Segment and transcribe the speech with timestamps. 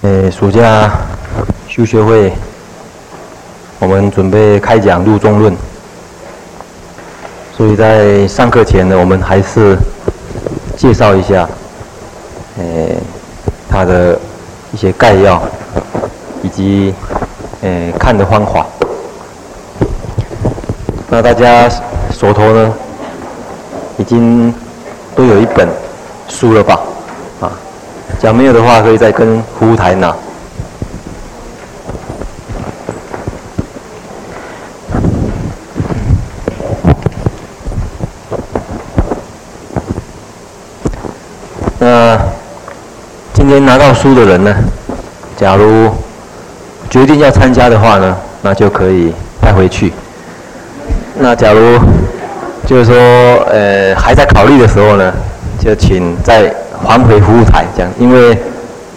[0.00, 0.88] 呃，暑假
[1.66, 2.32] 修学会，
[3.80, 5.52] 我们准备开讲入中论，
[7.56, 9.76] 所以在上课前呢，我们还是
[10.76, 11.48] 介绍一下，
[12.58, 12.64] 呃，
[13.68, 14.16] 它的
[14.72, 15.42] 一些概要，
[16.44, 16.94] 以及
[17.62, 18.64] 呃看的方法。
[21.08, 21.68] 那大家
[22.12, 22.72] 手头呢，
[23.96, 24.54] 已经
[25.16, 25.68] 都有一本
[26.28, 26.78] 书了吧？
[28.20, 30.14] 假没有的话，可以再跟服务台拿。
[41.78, 42.18] 那
[43.32, 44.52] 今天拿到书的人呢，
[45.36, 45.88] 假如
[46.90, 49.92] 决定要参加的话呢，那就可以带回去。
[51.20, 51.78] 那假如
[52.66, 52.96] 就是说，
[53.48, 55.12] 呃，还在考虑的时候呢，
[55.60, 56.52] 就请在。
[56.84, 58.38] 还回服务台，这样，因为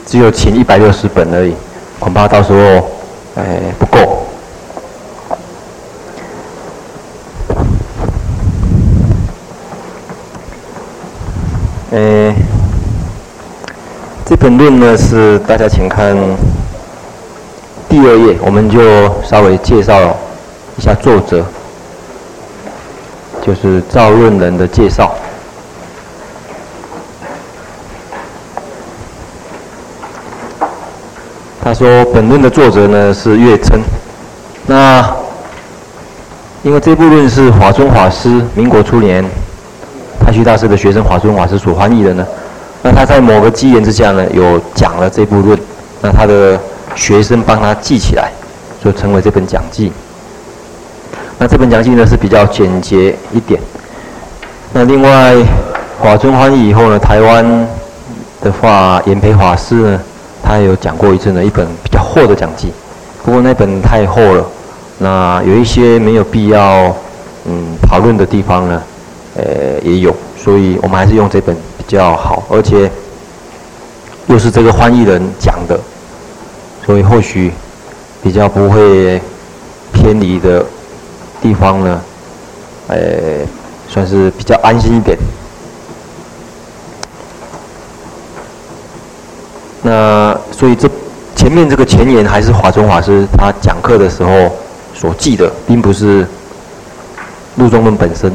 [0.06, 1.54] 只有请一百六十本而已，
[2.00, 2.90] 恐怕到时候，
[3.36, 4.26] 哎，不够。
[11.94, 12.34] 哎，
[14.26, 16.16] 这本论呢是大家请看
[17.90, 18.80] 第二页，我们就
[19.24, 20.16] 稍微介绍
[20.78, 21.44] 一下作者，
[23.46, 25.14] 就是赵论人的介绍。
[31.64, 33.82] 他说：“本论的作者呢是乐琛。
[34.68, 35.04] 那
[36.62, 39.26] 因为这部论是华尊法师民国初年
[40.24, 42.24] 太虚大师的学生华尊法师所翻译的呢，
[42.84, 45.58] 那他在某个机缘之下呢，有讲了这部论，
[46.02, 46.60] 那他的
[46.94, 48.32] 学生帮他记起来，
[48.84, 49.92] 就成为这本讲记。
[51.40, 53.60] 那这本讲记呢是比较简洁一点。
[54.72, 55.36] 那另外
[56.00, 57.68] 华尊翻译以后呢，台湾
[58.40, 60.00] 的话，严培法师呢。”
[60.52, 62.74] 他有讲过一次呢，一本比较厚的讲记，
[63.24, 64.46] 不过那本太厚了，
[64.98, 66.94] 那有一些没有必要
[67.46, 68.84] 嗯讨论的地方呢，
[69.38, 72.92] 呃也有，所以我们还是用这本比较好，而且
[74.28, 75.80] 又是这个翻译人讲的，
[76.86, 77.54] 所以或许
[78.22, 79.22] 比较不会
[79.94, 80.66] 偏离的
[81.42, 82.02] 地方呢，
[82.90, 82.98] 呃
[83.88, 85.18] 算是比较安心一点。
[89.84, 90.21] 那
[90.62, 90.88] 所以这
[91.36, 94.30] 前面这个前言还是华中法师他讲课的时候
[94.94, 96.24] 所记的，并不是
[97.56, 98.32] 入中论本身。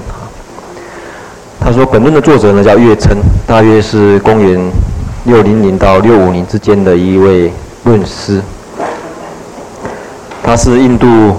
[1.61, 3.17] 他说本论的作者呢叫乐琛，
[3.47, 4.61] 大约是公元
[5.25, 7.53] 六零零到六五年之间的一位
[7.85, 8.43] 论师。
[10.43, 11.37] 他是印度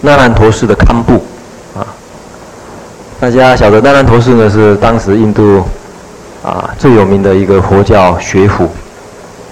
[0.00, 1.14] 那烂陀寺的堪布
[1.76, 1.82] 啊。
[3.18, 5.64] 大家晓得那烂陀寺呢是当时印度
[6.44, 8.68] 啊最有名的一个佛教学府。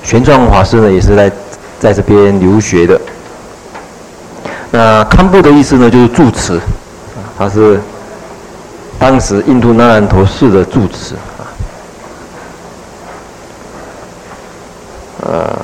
[0.08, 1.30] 玄奘法师呢，也是在
[1.78, 2.98] 在这边留学的。
[4.70, 6.58] 那堪布的意思呢，就是住持，
[7.36, 7.78] 他是
[8.98, 11.44] 当时印度那烂陀寺的住持啊。
[15.26, 15.58] 呃，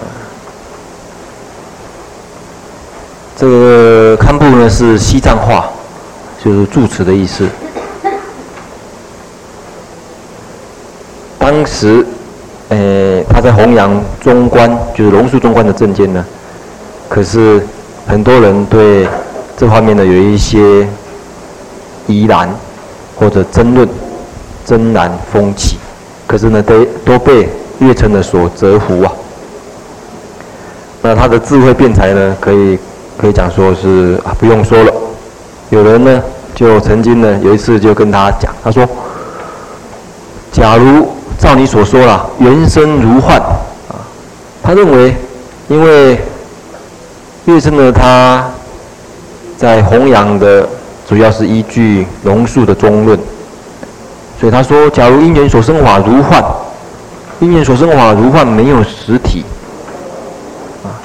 [3.34, 5.71] 这个堪布呢是西藏话，
[6.44, 7.49] 就是住持的意思。
[11.38, 12.06] 当时。
[13.44, 16.25] 在弘扬中观，就是龙树中观的正见呢。
[17.10, 17.62] 可是
[18.06, 19.06] 很多人对
[19.55, 20.88] 这方面呢有一些
[22.06, 22.49] 疑难
[23.15, 23.87] 或者争论，
[24.65, 25.77] 争难风起。
[26.27, 27.47] 可是呢，都都被
[27.81, 29.12] 乐琛的所折服啊。
[31.03, 32.78] 那他的智慧辩才呢，可以
[33.19, 34.91] 可以讲说是啊，不用说了。
[35.69, 36.22] 有人呢
[36.54, 38.88] 就曾经呢有一次就跟他讲，他说
[40.50, 41.06] ：“假如。”
[41.54, 44.00] 你所说啦，缘生如幻啊。
[44.62, 45.15] 他认为，
[45.69, 46.19] 因为
[47.47, 48.44] 月生呢，他
[49.56, 50.69] 在弘扬的
[51.06, 53.19] 主要是依据龙树的中论，
[54.41, 56.42] 所以他说，假如因缘所生法如幻，
[57.41, 59.44] 因缘所生法如幻没有实体
[60.82, 60.97] 啊，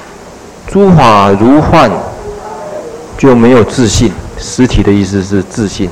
[0.66, 1.90] 诸法如幻
[3.18, 5.88] 就没有自信，实体的意思是自信。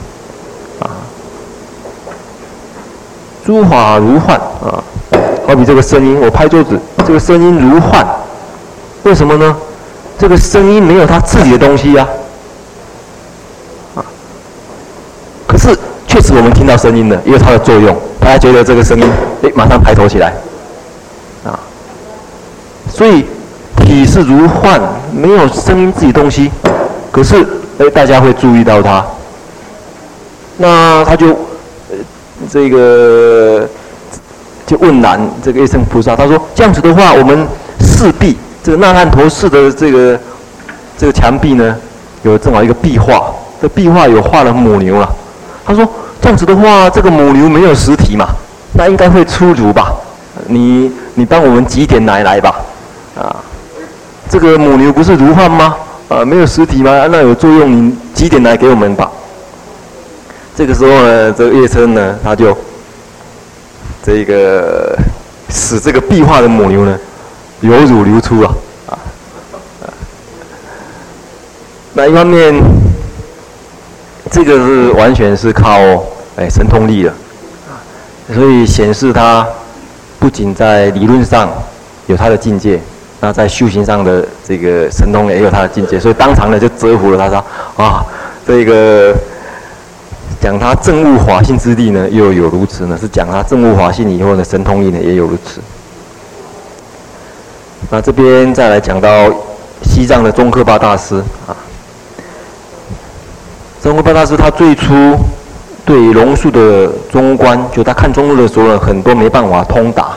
[3.49, 4.77] 诸法如幻啊，
[5.47, 8.07] 好比这个声音，我拍桌子，这个声音如幻，
[9.05, 9.57] 为什么呢？
[10.19, 12.07] 这个声音没有它自己的东西呀，
[13.95, 14.05] 啊，
[15.47, 15.75] 可是
[16.07, 19.11] 确实我们听到声音了，也有它的作用，大家觉得这个声音，
[19.43, 20.35] 哎，马上抬头起来，
[21.43, 21.59] 啊，
[22.93, 23.25] 所以
[23.79, 24.79] 体是如幻，
[25.11, 26.51] 没有声音自己东西，
[27.11, 27.37] 可是
[27.79, 29.03] 哎，大家会注意到它，
[30.59, 31.35] 那他就。
[32.51, 33.69] 这个
[34.67, 37.47] 就问南这个乐琛菩萨，他说这样子的话，我们
[37.81, 40.19] 四壁这个那烂陀寺的这个
[40.97, 41.77] 这个墙壁呢，
[42.23, 43.31] 有正好一个壁画，
[43.61, 45.09] 这壁画有画了母牛了。
[45.65, 45.87] 他说
[46.21, 48.27] 这样子的话，这个母牛没有实体嘛，
[48.73, 49.93] 那应该会出乳吧？
[50.47, 52.55] 你你帮我们挤点奶来吧，
[53.15, 53.37] 啊，
[54.29, 55.77] 这个母牛不是如幻吗？
[56.09, 57.07] 啊，没有实体吗？
[57.11, 59.11] 那有作用，你挤点奶给我们吧。
[60.59, 62.59] 这个时候呢，这个叶琛呢，他就
[64.03, 64.99] 这个
[65.49, 66.99] 使这个壁画的母牛呢，
[67.61, 68.53] 有乳流出了
[68.89, 68.99] 啊。
[71.93, 72.61] 那一方面，
[74.33, 75.79] 这个是完全是靠
[76.35, 77.15] 哎神通力的，
[78.35, 79.47] 所以显示他
[80.19, 81.49] 不仅在理论上
[82.09, 82.81] 有他的境界。
[83.21, 87.45] 那在修行上的这个神通也有他的境界，所以当场呢就折服了他说
[87.81, 88.05] ：“啊，
[88.45, 89.15] 这个
[90.41, 95.61] 讲他正悟法性之力呢，又有如此呢；是讲他正悟法性以后呢神通力呢，也有如此。”
[97.91, 99.33] 那这边再来讲到
[99.83, 101.57] 西藏的宗喀巴大师啊，
[103.81, 105.17] 宗喀巴大师他最初
[105.85, 110.17] 对龙树的中观，就他看中路的时候呢，很多没办法通达。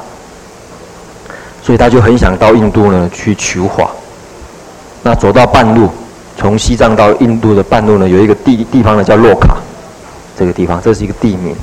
[1.63, 3.87] 所以他就很想到印度呢去求法。
[5.03, 5.87] 那走到半路，
[6.35, 9.55] 从西藏到印度的半路呢，有一个地地方呢叫洛卡，
[10.41, 11.55] 这个地方这是一个地名。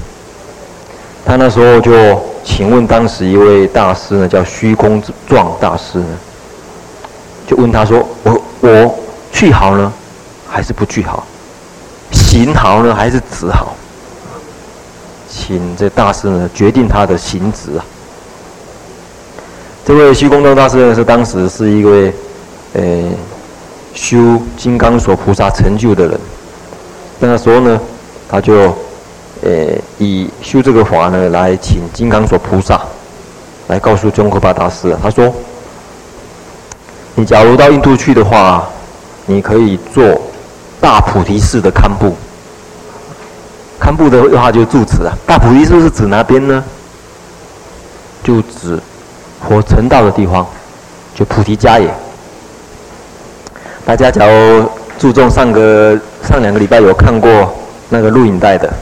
[1.27, 1.91] 他那时候就
[2.45, 6.07] 请问当时一位大师呢，叫虚空藏大师呢，
[7.45, 8.99] 就问他说：“我我
[9.33, 9.93] 去好呢，
[10.49, 11.27] 还是不去好？
[12.13, 13.75] 行好呢，还是止好？”
[15.29, 17.85] 请这大师呢决定他的行止啊。
[19.85, 22.15] 这位虚空藏大师呢，是当时是一位，
[22.75, 23.11] 呃，
[23.93, 26.21] 修金刚所菩萨成就的人。
[27.19, 27.81] 那时候呢，
[28.29, 28.77] 他就，
[29.43, 32.81] 呃，以修这个法呢，来请金刚锁菩萨，
[33.69, 35.33] 来告诉宗喀巴大师，他说
[37.17, 38.69] ：“你假如到印度去的话，
[39.27, 40.21] 你可以做
[40.81, 42.15] 大菩提寺的堪布。
[43.81, 45.17] 堪布的话就住持啊。
[45.27, 46.63] 大菩提寺是指哪边呢？
[48.23, 48.79] 就指。”
[49.49, 50.45] 佛成道的地方，
[51.15, 51.89] 就菩提迦耶。
[53.87, 57.55] 大家假如注重上个上两个礼拜有看过
[57.91, 58.73] 那个录影带的，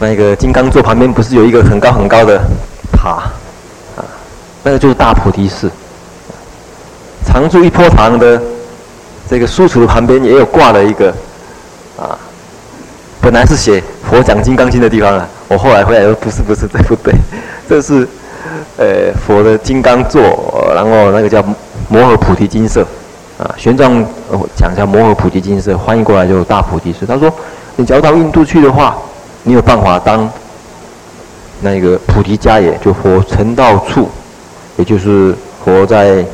[0.00, 2.40] 那个金刚座旁边不是有一个很高很高的
[2.92, 3.22] 塔
[3.96, 4.04] 啊？
[4.62, 5.70] 那个就是大菩提寺。
[7.24, 8.40] 常住一坡堂的
[9.28, 11.10] 这个书橱旁边也有挂了一个
[11.96, 12.18] 啊，
[13.20, 15.28] 本来是写佛讲金刚经的地方啊。
[15.48, 17.14] 我后来回来说不是不是，这不对，
[17.68, 18.06] 这是。
[18.76, 21.44] 呃，佛的金刚座，然后那个叫
[21.90, 22.80] 摩诃菩提金色，
[23.36, 24.02] 啊，玄奘
[24.56, 27.04] 讲一下摩诃菩提金色，翻译过来就大菩提寺。
[27.04, 27.30] 他说，
[27.76, 28.96] 你只要到印度去的话，
[29.42, 30.28] 你有办法当
[31.60, 34.08] 那个菩提迦耶，就佛成道处，
[34.76, 35.34] 也就是
[35.64, 36.24] 佛在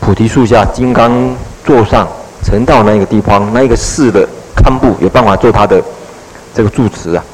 [0.00, 1.34] 菩提树下金刚
[1.64, 2.06] 座上
[2.44, 5.82] 成道那个地方，那一个寺的堪布，有办法做他的
[6.54, 7.24] 这个住持啊。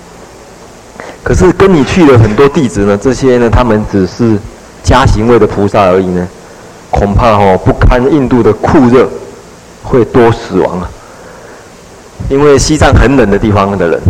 [1.23, 4.38] 可是跟你去的很多弟子呢，这些呢，他们只是
[4.82, 6.26] 加行位的菩萨而已呢，
[6.91, 9.09] 恐怕哦不堪印度的酷热，
[9.82, 10.91] 会多死亡啊。
[12.29, 14.00] 因为西藏很冷的地方的人，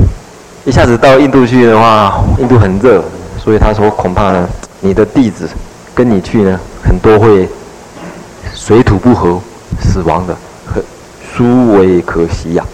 [0.65, 3.03] 一下子到印度去的话，印度很热，
[3.43, 4.49] 所以他说恐怕呢，
[4.81, 5.49] 你的弟子
[5.95, 7.49] 跟你去呢，很多会
[8.55, 9.41] 水土不和
[9.81, 10.83] 死亡的，很
[11.35, 12.65] 殊为可惜呀、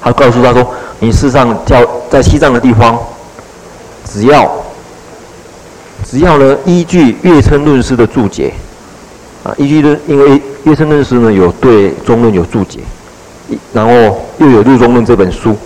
[0.00, 0.66] 他告诉他说。
[1.02, 2.98] 你事实上叫在西藏的地方，
[4.04, 4.46] 只要
[6.04, 8.52] 只要呢依据月称论师的注解，
[9.42, 12.80] 啊，依据的因为月称论师呢有对中论有注解，
[13.72, 15.56] 然后又有入中论这本书，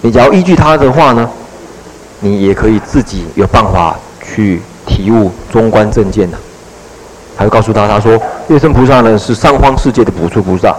[0.00, 1.28] 你只要依据他的话呢，
[2.20, 6.38] 你也可以自己有办法去体悟中观正见的。
[7.36, 10.74] 他就告诉他，他说月称菩萨呢是上方世界的补处菩萨，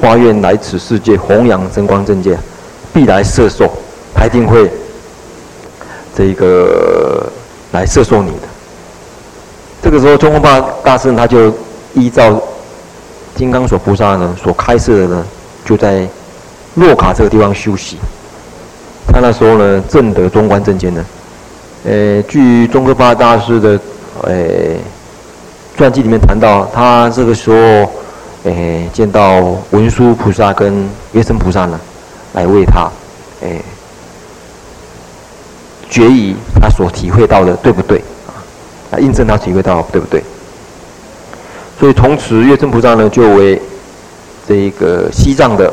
[0.00, 2.38] 发愿来此世界弘扬真光正见。
[2.90, 3.70] 必来摄受，
[4.14, 4.70] 他一定会
[6.16, 7.30] 这个
[7.72, 8.48] 来摄受你的。
[9.82, 11.52] 这个时候，宗喀巴大圣他就
[11.92, 12.42] 依照
[13.36, 15.26] 金刚所菩萨呢所开示的呢，
[15.68, 16.08] 就在
[16.76, 17.98] 洛卡这个地方休息。
[19.06, 21.04] 他那时候呢，正得中观正见呢。
[21.84, 23.78] 呃，据宗喀巴大师的
[24.22, 24.32] 呃
[25.76, 27.56] 传记里面谈到，他这个时候
[28.44, 28.52] 呃
[28.94, 31.78] 见到文殊菩萨跟月称菩萨呢。
[32.32, 32.88] 来为他，
[33.42, 33.60] 哎，
[35.90, 38.32] 决疑他所体会到的对不对啊？
[38.92, 40.22] 来印证他体会到对不对？
[41.78, 43.60] 所以从此月称菩萨呢，就为
[44.48, 45.70] 这一个西藏的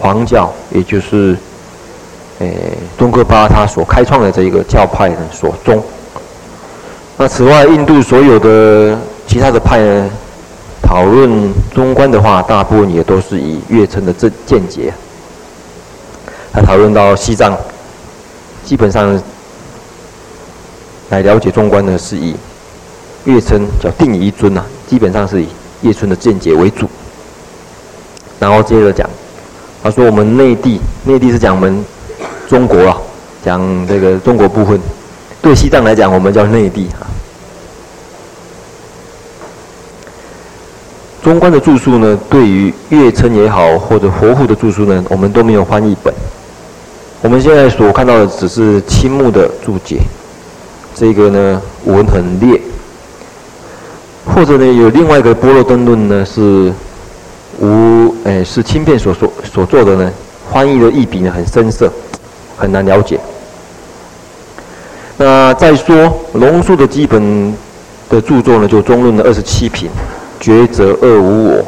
[0.00, 1.36] 黄教，也就是
[2.40, 2.52] 哎
[2.98, 5.80] 宗喀巴他所开创的这一个教派呢所宗。
[7.16, 8.98] 那此外，印度所有的
[9.28, 10.10] 其他的派呢，
[10.82, 14.92] 讨论中观的话，大部分也都是以月称的这见解。
[16.52, 17.56] 他讨论到西藏，
[18.64, 19.20] 基本上
[21.10, 22.34] 来了解中观呢，是以
[23.26, 25.48] 月称叫定一尊呐，基本上是以
[25.82, 26.88] 月称的见解为主。
[28.40, 29.08] 然后接着讲，
[29.82, 31.84] 他说我们内地，内地是讲我们
[32.48, 32.96] 中国啊，
[33.44, 34.80] 讲这个中国部分，
[35.42, 37.06] 对西藏来讲，我们叫内地啊。
[41.20, 46.14] 中观的著述呢，对于月称也好，或者活护的著述呢，我们都没有翻译本。
[47.20, 49.98] 我们现在所看到的只是青木的注解，
[50.94, 52.60] 这个呢文很劣，
[54.24, 56.72] 或者呢有另外一个般若灯论呢是
[57.60, 60.12] 无诶是轻片所所所做的呢，
[60.52, 61.90] 翻译的译笔呢很生涩，
[62.56, 63.18] 很难了解。
[65.16, 67.52] 那再说龙树的基本
[68.08, 69.90] 的著作呢，就中论的二十七品。
[70.40, 71.64] 抉择二无我，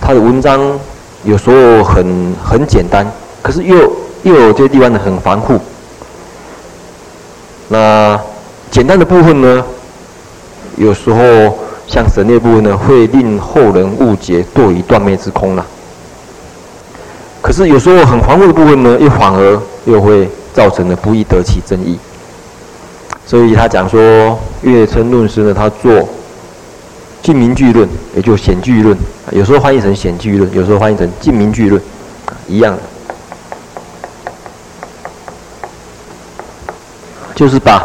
[0.00, 0.76] 他的文章
[1.22, 3.06] 有时候很很简单，
[3.40, 3.76] 可是又
[4.24, 5.60] 又有这些地方呢很繁复。
[7.68, 8.20] 那
[8.72, 9.64] 简单的部分呢，
[10.76, 11.56] 有时候
[11.86, 15.64] 像省略部分呢，会令后人误解堕于断灭之空了。
[17.40, 21.98] 可是有时候很繁复的部分呢，又反而又会造成了不易得其真意。
[23.26, 26.08] 所以他讲说，月称论师呢，他做。
[27.22, 28.94] 净名句论，也就显句论，
[29.30, 31.80] 有时候翻译成显句论，有时候翻译成净名句论，
[32.46, 32.82] 一样的，
[37.34, 37.82] 就是把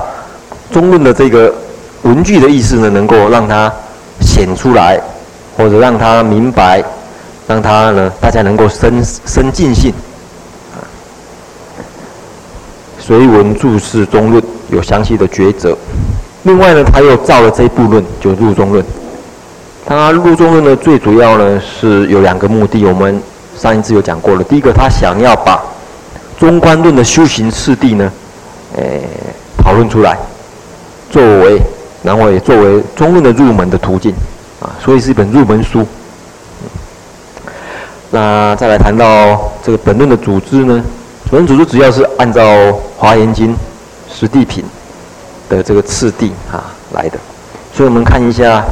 [0.74, 1.56] 中论的这个
[2.02, 3.74] 文句的意思呢，能够让它
[4.22, 5.00] 显出来，
[5.58, 6.84] 或者让他明白，
[7.48, 9.94] 让他呢，大家能够生生尽兴。
[13.00, 15.76] 随文注释中论有详细的抉择，
[16.44, 18.86] 另外呢，他又造了这一部论，就入中论。
[19.86, 23.20] 他入中论呢，最主要呢是有两个目的，我们
[23.58, 24.44] 上一次有讲过了。
[24.44, 25.60] 第一个，他想要把
[26.38, 28.12] 中观论的修行次第呢，
[28.78, 29.02] 诶，
[29.58, 30.16] 讨论出来，
[31.10, 31.60] 作为，
[32.04, 34.14] 然后也作为中论的入门的途径，
[34.60, 35.86] 啊，所以是一本入门书。
[38.12, 40.84] 那再来谈到这个本论的组织呢，
[41.30, 42.42] 本论组织主要是按照
[42.98, 43.54] 《华严经》
[44.12, 44.64] 十地品
[45.48, 47.18] 的这个次第啊来的，
[47.74, 48.64] 所以我们看一下。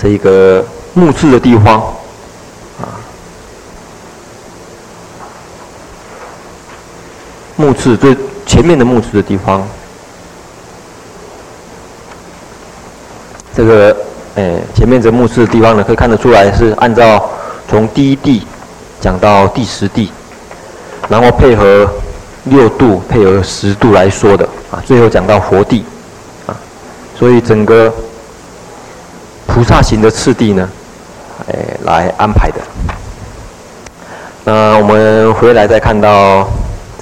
[0.00, 0.64] 这个
[0.94, 1.80] 目次的地方，
[2.80, 2.94] 啊，
[7.56, 9.66] 目次最前面的目次的地方，
[13.58, 13.96] 这个，
[14.36, 17.28] 哎，前面这墓室的地方呢，可以看得出来是按照
[17.68, 18.46] 从第一地
[19.00, 20.12] 讲到第十地，
[21.08, 21.90] 然后配合
[22.44, 25.84] 六度，配合十度来说的，啊，最后讲到佛地，
[26.46, 26.54] 啊，
[27.18, 27.92] 所以整个。
[29.50, 30.68] 菩萨行的次第呢，
[31.48, 32.60] 哎，来安排的。
[34.44, 36.46] 那我们回来再看到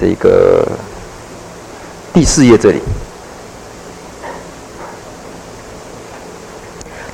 [0.01, 0.67] 这个
[2.15, 2.81] 第四页这里，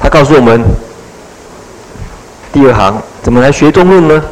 [0.02, 0.60] 他告诉我们
[2.52, 4.22] 第二行怎么来学中论呢？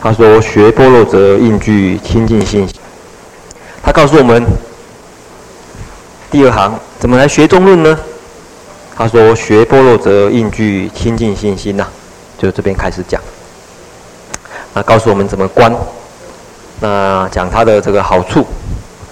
[0.00, 2.66] 他说学波若者应具清净心。
[3.82, 4.42] 他告诉我们
[6.30, 7.98] 第二行怎么来学中论呢？
[8.96, 11.86] 他说：“学波若者，应具清净信心呐，
[12.38, 13.20] 就这边开始讲。
[14.74, 15.74] 那告诉我们怎么观，
[16.80, 18.46] 那讲它的这个好处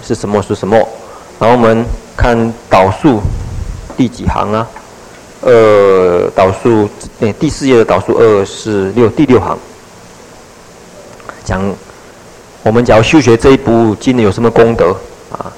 [0.03, 0.41] 是什么？
[0.41, 0.77] 是什么？
[1.39, 1.85] 然后我们
[2.15, 3.19] 看导数
[3.97, 4.67] 第几行啊？
[5.41, 6.89] 呃，导数
[7.21, 9.57] 诶，第四页的导数二四六第六行，
[11.45, 11.61] 讲
[12.61, 14.95] 我们讲修学这一部经有什么功德
[15.31, 15.51] 啊？”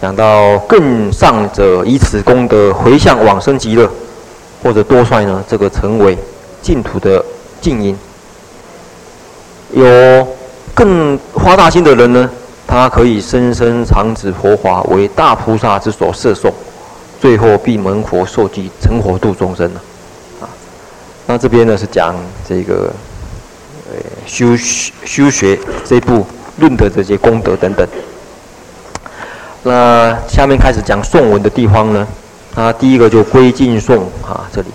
[0.00, 3.88] 讲到更上者以此功德回向往生极乐，
[4.62, 6.18] 或者多帅呢，这个成为
[6.60, 7.24] 净土的
[7.60, 7.96] 净因。
[9.72, 10.26] 有
[10.74, 12.28] 更发大心的人呢，
[12.66, 16.52] 他可以生生长子佛法为大菩萨之所摄受，
[17.22, 19.64] 最后必蒙佛受记成佛度众生
[20.40, 20.50] 啊，
[21.24, 22.92] 那这边呢是讲这个
[23.88, 23.94] 呃
[24.26, 26.26] 修修学这部
[26.58, 27.86] 论的这些功德等等。
[29.62, 32.04] 那下面开始讲颂文的地方呢，
[32.52, 34.66] 他第一个就归敬颂啊，这里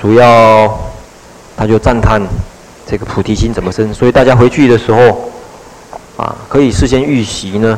[0.00, 0.78] 主要
[1.56, 2.22] 他就赞叹
[2.86, 5.32] 这个菩提心怎么生，所以大家回去的时候
[6.16, 7.76] 啊，可以事先预习呢。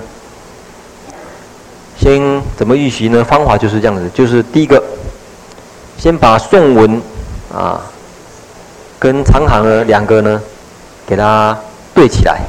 [2.03, 3.23] 先怎么预习呢？
[3.23, 4.83] 方法就是这样子，就是第一个，
[5.97, 7.01] 先把宋文
[7.55, 7.81] 啊
[8.99, 10.43] 跟长行呢两个呢
[11.07, 11.57] 给它
[11.95, 12.41] 对起来。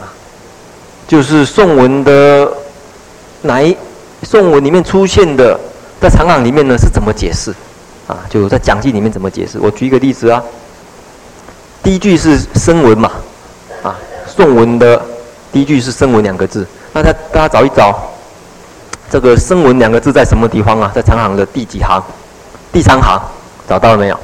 [0.00, 0.08] 啊
[1.06, 2.50] 就是宋文的
[3.42, 3.76] 哪一
[4.22, 5.60] 颂文里面出现的
[6.00, 7.52] 在长行里面呢是怎么解释？
[8.06, 9.58] 啊，就在讲记里面怎么解释？
[9.60, 10.42] 我举一个例子啊。
[11.82, 13.12] 第一句是声文嘛，
[13.82, 15.02] 啊，宋文的
[15.52, 16.66] 第一句是声文两个字。
[16.94, 18.10] 那他大家找一找，
[19.10, 20.92] 这个声闻两个字在什么地方啊？
[20.94, 22.00] 在长行的第几行？
[22.72, 23.20] 第三行，
[23.68, 24.14] 找到了没有？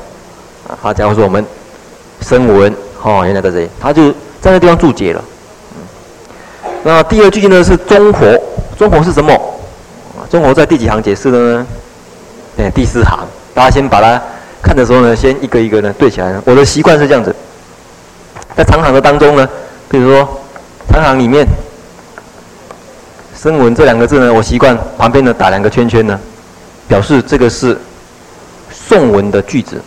[0.68, 1.44] 啊，他假如说我们
[2.20, 5.24] 声闻，哦，原来在这里，他就在那地方注解了。
[6.84, 8.40] 那第二句呢是中火，
[8.78, 9.36] 中火是什么？
[10.30, 11.66] 中火在第几行解释的呢？
[12.58, 13.26] 哎，第四行。
[13.54, 14.22] 大家先把它
[14.62, 16.40] 看的时候呢，先一个一个呢对起来。
[16.44, 17.34] 我的习惯是这样子，
[18.56, 19.48] 在长行的当中呢，
[19.88, 20.40] 比如说
[20.88, 21.44] 长行里面
[23.40, 26.18] “声闻”这两个字呢，我习惯旁边呢打两个圈圈呢，
[26.88, 27.78] 表示这个是
[28.70, 29.80] 颂文的句子。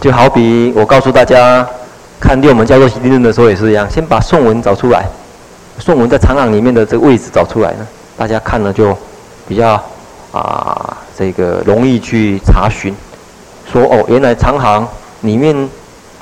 [0.00, 1.66] 就好比我告诉大家
[2.20, 5.06] 看六门教授习地论的时候也是一样，先把颂文找出来，
[5.78, 7.86] 颂文在长行里面的这个位置找出来呢，
[8.16, 8.96] 大家看了就
[9.46, 9.82] 比较。
[10.30, 12.94] 啊，这个容易去查询，
[13.72, 14.86] 说哦，原来长行
[15.22, 15.68] 里面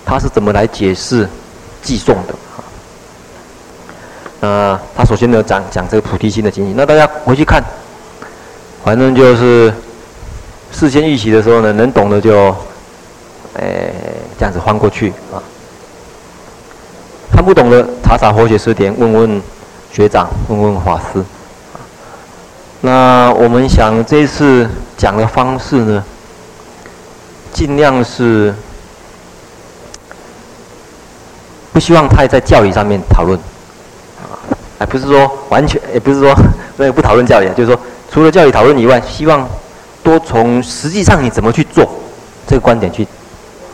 [0.04, 1.28] 他是怎么来解释
[1.82, 2.34] 寄送的？
[4.40, 7.62] 那他首先呢讲讲这个菩提心的经营，那大家回去看，
[8.84, 9.72] 反正就是
[10.70, 12.54] 事先预习的时候呢，能懂的就
[13.54, 13.90] 哎
[14.38, 15.40] 这样子翻过去啊，
[17.32, 19.42] 看不懂的查查活学词典，问问
[19.90, 21.24] 学长，问问法师。
[22.82, 26.04] 那我们想这次讲的方式呢，
[27.52, 28.54] 尽量是
[31.72, 33.38] 不希望太在教理上面讨论，
[34.78, 36.34] 哎，不是说完全，也不是说
[36.76, 37.80] 那个 不讨论教理，就是说
[38.10, 39.48] 除了教理讨论以外，希望
[40.02, 41.88] 多从实际上你怎么去做
[42.46, 43.06] 这个观点去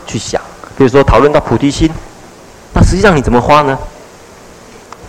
[0.07, 0.41] 去想。
[0.77, 1.89] 比如说讨论到菩提心，
[2.73, 3.77] 那实际上你怎么花呢？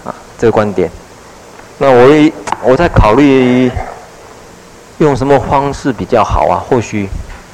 [0.04, 0.90] 啊，这个观点。
[1.78, 2.32] 那我也
[2.62, 3.70] 我在考虑
[4.98, 6.62] 用什么方式比较好啊？
[6.68, 7.08] 或许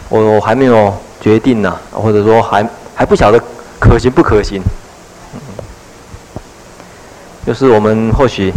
[0.08, 3.40] 我我还没有决定呢，或者说还还不晓得
[3.78, 4.62] 可行不可行。
[7.50, 8.52] 就是我们或许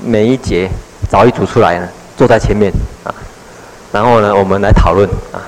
[0.00, 0.70] 每一节
[1.10, 3.12] 找一组出来呢，坐在前面啊，
[3.90, 5.42] 然后呢，我们来讨论啊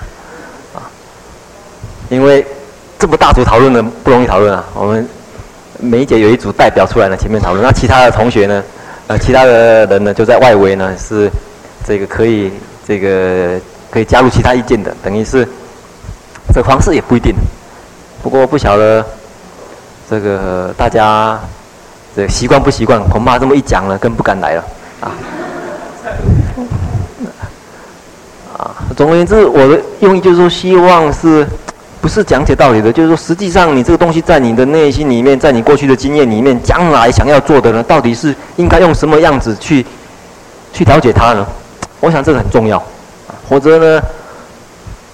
[0.74, 0.82] 啊，
[2.08, 2.44] 因为
[2.98, 4.64] 这么大组讨论呢不容易讨论啊。
[4.74, 5.08] 我们
[5.78, 8.64] 每一节有一组代表出来呢，前面讨论，那其他的同学呢？
[9.06, 11.30] 呃，其他的人呢，就在外围呢，是
[11.86, 12.50] 这个可以
[12.84, 13.56] 这个
[13.88, 15.46] 可以加入其他意见的，等于是
[16.52, 17.32] 这方式也不一定。
[18.20, 19.06] 不过不晓得
[20.10, 21.38] 这个大家
[22.18, 23.00] 对习惯不习惯？
[23.08, 24.64] 恐怕这么一讲呢，更不敢来了
[25.00, 25.06] 啊。
[28.58, 31.46] 啊，总而言之，我的用意就是说，希望是。
[32.00, 39.84] 不是讲解道理的，就是说，实际上你这个东西在你的内心里面，在你过去的经验里面，将来想要做的呢，到底是应该用什么样子去
[40.72, 41.44] 去了解它呢？
[41.98, 42.80] 我想这个很重要，
[43.48, 44.00] 否则呢，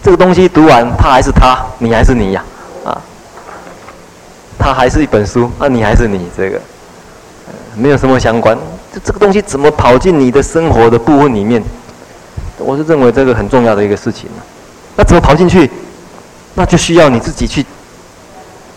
[0.02, 2.44] 这个东西读完，它还是它，你还是你呀，
[2.84, 3.00] 啊，
[4.58, 6.60] 它还是一本书，那你还是你，这个
[7.76, 8.56] 没有什么相关。
[8.92, 11.62] 这这个东西怎么跑进你的生活的部分里面？
[12.58, 14.30] 我是认为这个很重要的一个事情。
[14.96, 15.68] 那怎么跑进去？
[16.54, 17.66] 那就需要你自己去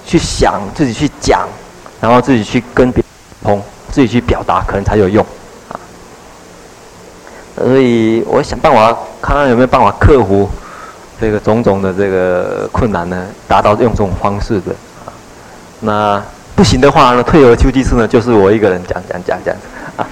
[0.04, 1.48] 去想，自己去讲，
[2.02, 3.06] 然后自己去跟别人
[3.44, 5.24] 通，自己去表达，可能才有用
[5.70, 5.78] 啊。
[7.56, 10.50] 所以我想办法，看看有没有办法克服
[11.22, 14.72] 这个种种的这个困难呢，达到用这种方式的
[15.06, 15.14] 啊。
[15.82, 16.24] 那
[16.58, 19.68] 不行的话呢，退而求其次呢，就是我一个人讲讲讲这样子
[20.02, 20.08] 啊，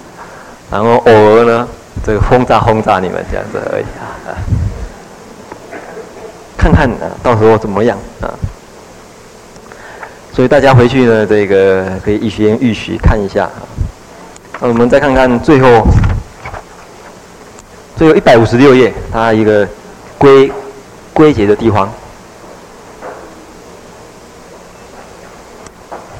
[0.72, 1.68] 然后偶尔呢，
[2.02, 4.32] 这个轰炸轰炸你们这样子而已啊。
[6.56, 8.32] 看看啊，到时候怎么样啊？
[10.32, 13.60] 所以大家回去呢，这个可以一边预习看一下啊。
[14.62, 15.86] 那我们再看看最后，
[17.96, 19.68] 最后一百五十六页，它一个
[20.16, 20.50] 归
[21.12, 21.92] 归结的地方。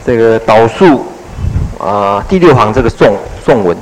[0.05, 1.07] 这个导数
[1.79, 3.77] 啊，第六行这个颂颂文，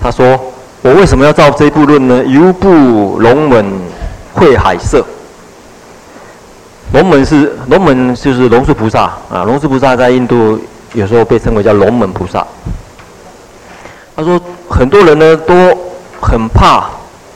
[0.00, 0.38] 他说。
[0.80, 2.24] 我为什么要造这部论呢？
[2.24, 3.66] 由不龙门
[4.32, 5.04] 会海色。
[6.92, 9.42] 龙门是龙门，就是龙树菩萨啊。
[9.44, 10.56] 龙树菩萨在印度
[10.92, 12.46] 有时候被称为叫龙门菩萨。
[14.14, 15.76] 他说很多人呢都
[16.20, 16.88] 很怕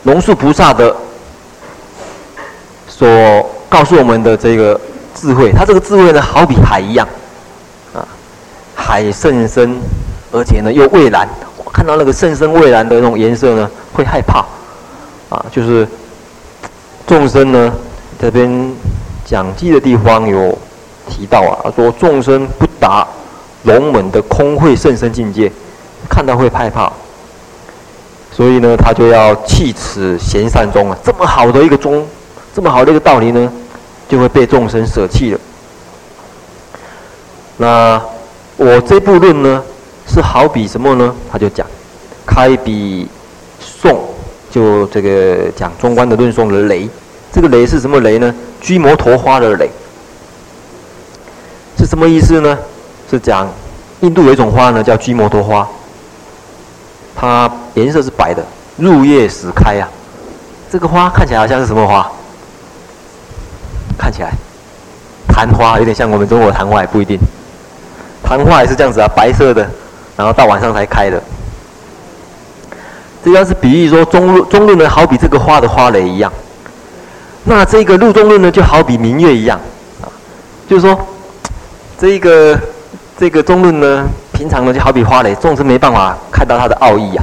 [0.04, 0.94] 龙树菩萨的
[2.86, 3.08] 所
[3.68, 4.80] 告诉我们的这个
[5.14, 5.52] 智慧。
[5.52, 7.06] 他这个智慧呢，好比海一样
[7.94, 8.06] 啊，
[8.74, 9.76] 海甚深，
[10.30, 11.28] 而且呢又蔚蓝。
[11.72, 14.44] 看到那个甚深蔚蓝的那种颜色呢，会害怕，
[15.30, 15.88] 啊，就是
[17.06, 17.72] 众生呢
[18.20, 18.70] 这边
[19.24, 20.56] 讲记的地方有
[21.08, 23.08] 提到啊，说众生不达
[23.62, 25.50] 龙门的空慧甚深境界，
[26.10, 26.92] 看到会害怕，
[28.30, 32.06] 所以呢，他就要弃此贤善宗啊，这么好的一个宗，
[32.54, 33.50] 这么好的一个道理呢，
[34.12, 35.40] 就会被众生舍弃了。
[37.56, 37.98] 那
[38.58, 39.62] 我这部论呢，
[40.06, 41.14] 是好比什么呢？
[41.32, 41.66] 他就讲，
[42.26, 43.08] 开比
[43.58, 43.98] 颂，
[44.50, 46.86] 就这个讲中观的论颂的雷，
[47.32, 48.34] 这个雷是什么雷呢？
[48.60, 49.70] 居摩陀花的雷，
[51.78, 52.58] 是什么意思呢？
[53.10, 53.48] 是讲
[54.00, 55.66] 印度有一种花呢，叫居摩陀花。
[57.16, 58.44] 它颜色是白的，
[58.76, 59.88] 入夜时开啊。
[60.70, 62.12] 这个花看起来好像是什么花？
[63.98, 64.32] 看起来，
[65.28, 67.18] 昙花有点像我们中国的昙花，也不一定。
[68.22, 69.68] 昙花也是这样子啊，白色的，
[70.16, 71.22] 然后到晚上才开的。
[73.24, 76.32] 这要是比喻说中论，中论呢，好比这个花的花蕾一样。
[77.44, 79.60] 那这个入中论呢，就好比明月一样
[80.00, 80.06] 啊，
[80.68, 80.98] 就是说，
[81.98, 82.58] 这个
[83.18, 84.08] 这个中论呢。
[84.32, 87.22] 平常呢，就好比花蕾，众生没办法看到它的奥义呀。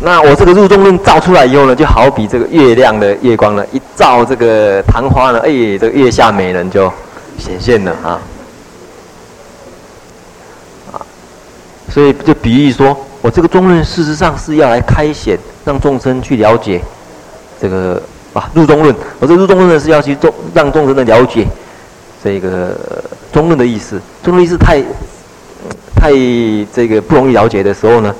[0.00, 6.90] 那我这个入中论照出来以后呢，就好比这个月亮的月光呢，一照这个昙花呢，哎，这个月下美人就
[7.36, 8.20] 显现了啊。
[10.92, 11.02] 啊，
[11.90, 16.80] 所以就比喻说，我这个中论事实上是要来开显，让众生去了解
[17.60, 18.00] 这个
[18.32, 18.94] 啊入中论。
[19.18, 21.44] 我这入中论呢是要去众让众生的了解
[22.22, 22.76] 这个
[23.32, 24.00] 中论的意思。
[24.22, 24.82] 中论意思太。
[26.00, 26.12] 太
[26.72, 28.14] 这个不容易了解的时候呢，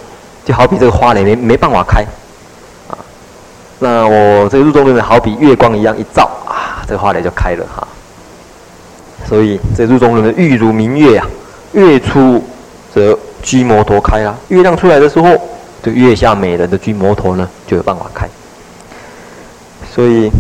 [0.49, 2.03] 就好比这个花蕾没没办法开，
[2.89, 2.97] 啊，
[3.81, 7.87] 那我这入中论呢，好比月光一样一照啊，这个花蕾就开了哈。
[9.29, 11.27] 所以这入中论呢，欲如明月啊，
[11.73, 12.43] 月出
[12.95, 15.39] 则居摩陀开啊，月亮出来的时候，
[15.83, 18.27] 这月下美人的居摩陀呢就有办法开。
[19.95, 20.31] 所以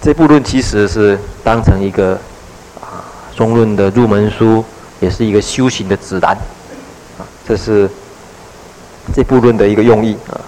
[0.00, 2.18] 这部论其实是当成一个
[2.80, 3.04] 啊
[3.36, 4.64] 中论的入门书，
[4.98, 6.30] 也是一个修行的指南
[7.18, 7.20] 啊。
[7.46, 7.86] 这是
[9.14, 10.40] 这部论的一个用意啊。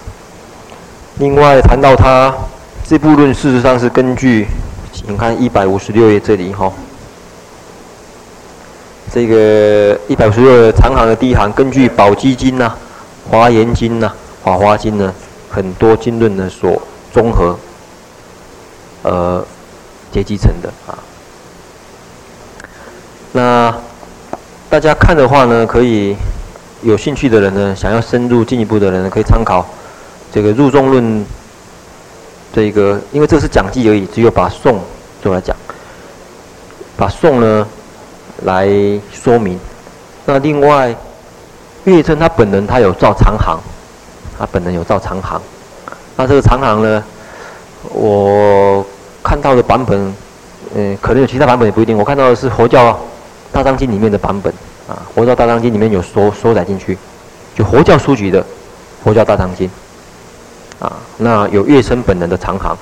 [1.19, 2.33] 另外谈到它
[2.87, 4.47] 这部论，事实上是根据，
[4.93, 6.73] 请看一百五十六页这里哈，
[9.13, 12.73] 这个一百五十六长行的第一行，根据《宝积经》呐、
[13.31, 14.13] 《华严经》呐、
[14.45, 15.13] 《法华经》呢，
[15.51, 16.81] 很多经论呢所
[17.13, 17.59] 综合，
[19.03, 19.45] 呃，
[20.13, 20.99] 结集成的啊。
[23.33, 23.75] 那
[24.71, 26.17] 大家看的话呢，可以。
[26.83, 29.67] 有兴趣的人呢，想要深入进一步的人呢，可以参考
[30.33, 31.25] 这个入中论。
[32.51, 34.81] 这个，因为这是讲记而已，只有把颂
[35.23, 35.55] 做来讲，
[36.97, 37.69] 把颂呢
[38.45, 38.67] 来
[39.13, 39.61] 说明。
[40.25, 40.97] 那另外，
[41.85, 43.61] 月称他本人他有造长行，
[44.39, 45.41] 他本人有造长行。
[46.17, 47.05] 那这个长行呢，
[47.93, 48.85] 我
[49.23, 50.15] 看到的版本，
[50.75, 51.97] 嗯，可能有其他版本也不一定。
[51.97, 52.99] 我看到的是佛教
[53.53, 54.53] 大藏经里面的版本。
[54.89, 56.97] 啊，《佛教大藏经》里面有收收载进去，
[57.55, 58.43] 就佛教书籍的
[59.05, 59.71] 《佛教大藏经》
[60.85, 62.77] 啊，那有月生本人的长行。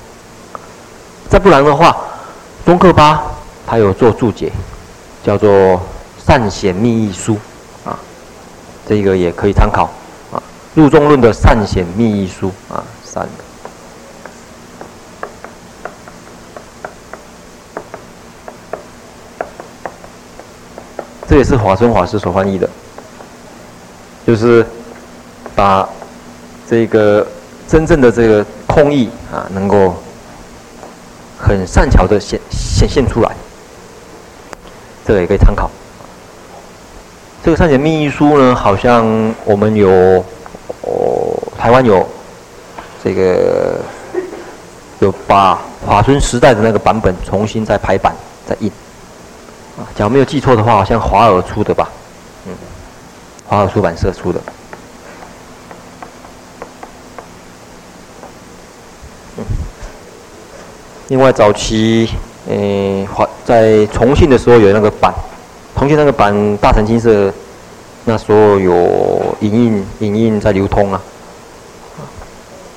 [1.29, 1.95] 再不然的话，
[2.65, 3.21] 宗喀巴
[3.67, 4.51] 他有做注解，
[5.23, 5.51] 叫做
[6.25, 7.33] 《善显密意书》
[7.89, 7.99] 啊，
[8.87, 9.91] 这个也可以参考
[10.31, 10.39] 啊，
[10.73, 13.27] 《入中论》的《善显密意书》啊，善。
[21.29, 22.69] 这也是华孙法师所翻译的，
[24.25, 24.65] 就是
[25.55, 25.87] 把
[26.69, 27.27] 这个
[27.67, 29.93] 真正的这个空义啊，能够
[31.37, 33.31] 很善巧的显显现出来，
[35.05, 35.69] 这个也可以参考。
[37.43, 39.05] 这个《善显密意书》呢，好像
[39.43, 39.89] 我们有
[40.81, 42.07] 哦，台湾有
[43.03, 43.79] 这个
[44.99, 48.15] 有把法春时代的那个版本重新再排版
[48.47, 48.71] 再印。
[49.77, 51.87] 啊，假如没有记错的话，好像华尔出的吧？
[52.47, 52.53] 嗯，
[53.45, 54.41] 华尔出版社出的。
[59.37, 59.43] 嗯。
[61.09, 62.09] 另外，早期，
[62.49, 65.13] 诶，华在重庆的时候有那个版，
[65.77, 67.31] 重庆那个版大成金色，
[68.05, 70.99] 那时候有影印影印在流通啊。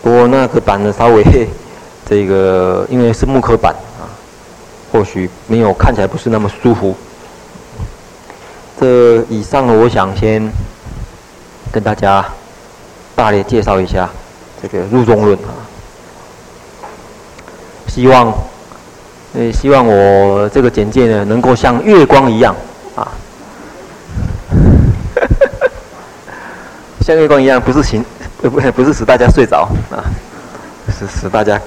[0.03, 1.25] 不过那个版呢，稍微
[2.05, 3.75] 这个，因为是木刻版。
[4.93, 6.97] 或许没有看起来不是那么舒服。
[8.79, 10.51] 这以上呢，我想先
[11.71, 12.25] 跟大家
[13.15, 14.09] 大略介绍一下
[14.63, 15.53] 这个入中论啊。
[17.87, 18.33] 希望，
[19.35, 22.55] 呃，希望我这个简介呢，能够像月光一样
[22.95, 23.13] 啊，
[27.05, 28.05] 像月光一样，不是行，
[28.41, 30.05] 不不是使大家睡着啊，
[30.99, 31.61] 是使大家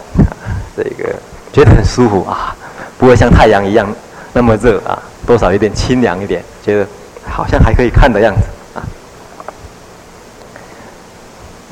[0.75, 1.13] 这个
[1.51, 2.55] 觉得很舒服啊。
[3.03, 3.85] 不会像太阳一样
[4.31, 6.87] 那么热啊，多少有点清凉一点，觉得
[7.27, 8.79] 好像还可以看的样子啊。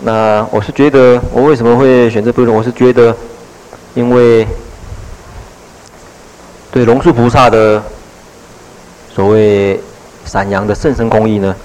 [0.04, 2.54] 那我是觉得，我为什么会选这部论？
[2.54, 3.16] 我是觉得，
[3.94, 4.46] 因为
[6.70, 7.82] 对龙树菩萨的
[9.16, 9.80] 所谓
[10.26, 11.56] 散扬的甚深空义呢，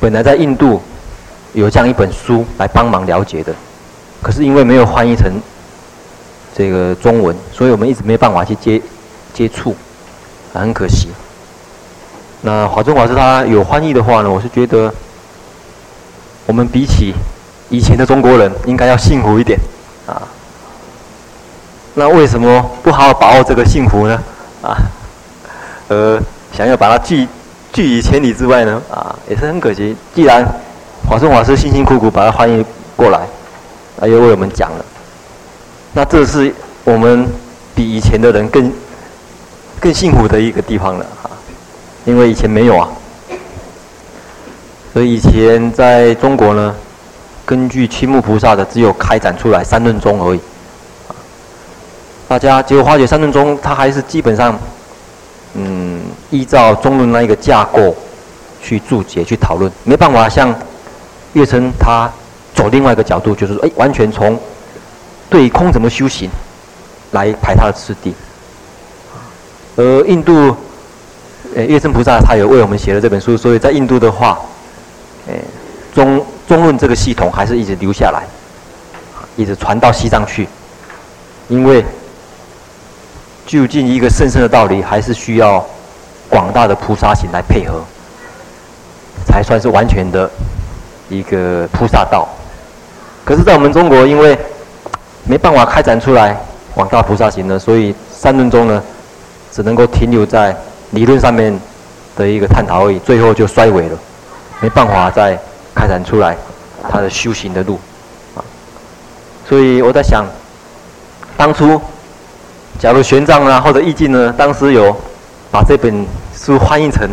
[0.00, 0.80] 本来在印度
[1.52, 3.54] 有这样一本书来帮忙了解的，
[4.22, 5.30] 可是因为没有翻译成
[6.56, 8.80] 这个中文，所以我们一直没办法去接
[9.32, 9.74] 接触，
[10.52, 11.08] 很可惜。
[12.42, 14.92] 那华中法师他有翻译的话呢，我是觉得。
[16.46, 17.14] 我们比起
[17.70, 19.58] 以前的中国人，应该要幸福一点
[20.06, 20.20] 啊。
[21.94, 24.22] 那为什么不好好把握这个幸福呢？
[24.60, 24.76] 啊，
[25.88, 26.20] 呃，
[26.52, 27.26] 想要把它拒
[27.72, 28.78] 拒于千里之外呢？
[28.90, 29.96] 啊，也是很可惜。
[30.14, 30.46] 既然
[31.08, 32.62] 华中法师辛辛苦苦把它翻译
[32.94, 33.20] 过来，
[33.98, 34.84] 啊，又为我们讲了，
[35.96, 36.52] 那这是
[36.82, 37.24] 我们
[37.74, 38.72] 比以前的人更
[39.80, 41.30] 更幸福的一个地方了啊，
[42.04, 42.88] 因为以前没有啊。
[44.92, 46.74] 所以以前在中国呢，
[47.46, 50.40] 根据青木菩萨的，只有开展出来三论宗而已。
[52.26, 54.58] 大家结果化解三论宗，它还是基本上，
[55.54, 57.94] 嗯，依照中论那一个架构
[58.60, 60.52] 去注解、去讨论，没办法像
[61.34, 62.10] 月称他
[62.52, 64.36] 走另外一个角度，就是说，哎，完全从
[65.30, 66.30] 对空怎么修行
[67.12, 68.14] 来排他的次第。
[69.76, 70.56] 而印度，
[71.54, 74.38] 呃，月称菩萨他有为我们写了这本书，所以在印度的话。
[75.26, 75.32] 哎，
[75.94, 78.24] 中中论这个系统还是一直留下来，
[79.36, 80.46] 一直传到西藏去，
[81.48, 81.82] 因为
[83.46, 85.64] 究竟一个深深的道理，还是需要
[86.28, 87.82] 广大的菩萨行来配合，
[89.26, 90.30] 才算是完全的
[91.08, 92.28] 一个菩萨道。
[93.24, 94.38] 可是，在我们中国，因为
[95.26, 96.36] 没办法开展出来
[96.74, 98.82] 广大菩萨行呢，所以三论宗呢，
[99.50, 100.54] 只能够停留在
[100.90, 101.58] 理论上面
[102.16, 103.98] 的一个探讨而已，最后就衰微了。
[104.60, 105.38] 没办法再
[105.74, 106.36] 开展出来
[106.88, 107.78] 他的修行的路，
[108.34, 108.44] 啊，
[109.48, 110.24] 所以我在想，
[111.36, 111.80] 当初
[112.78, 114.94] 假如玄奘啊或者义净呢，当时有
[115.50, 117.08] 把这本书翻译成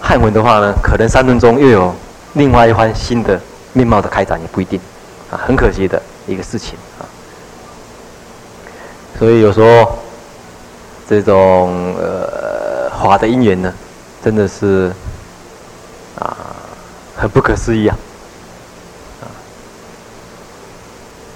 [0.00, 1.94] 汉文的话呢，可能三论宗又有
[2.34, 3.40] 另外一番新的
[3.72, 4.80] 面貌的开展也不一定，
[5.30, 6.78] 啊，很可惜的一个事情。
[9.20, 9.98] 所以有时候
[11.08, 13.72] 这种呃法的因缘呢，
[14.24, 14.90] 真的是。
[16.18, 16.36] 啊，
[17.16, 17.96] 很不可思议啊！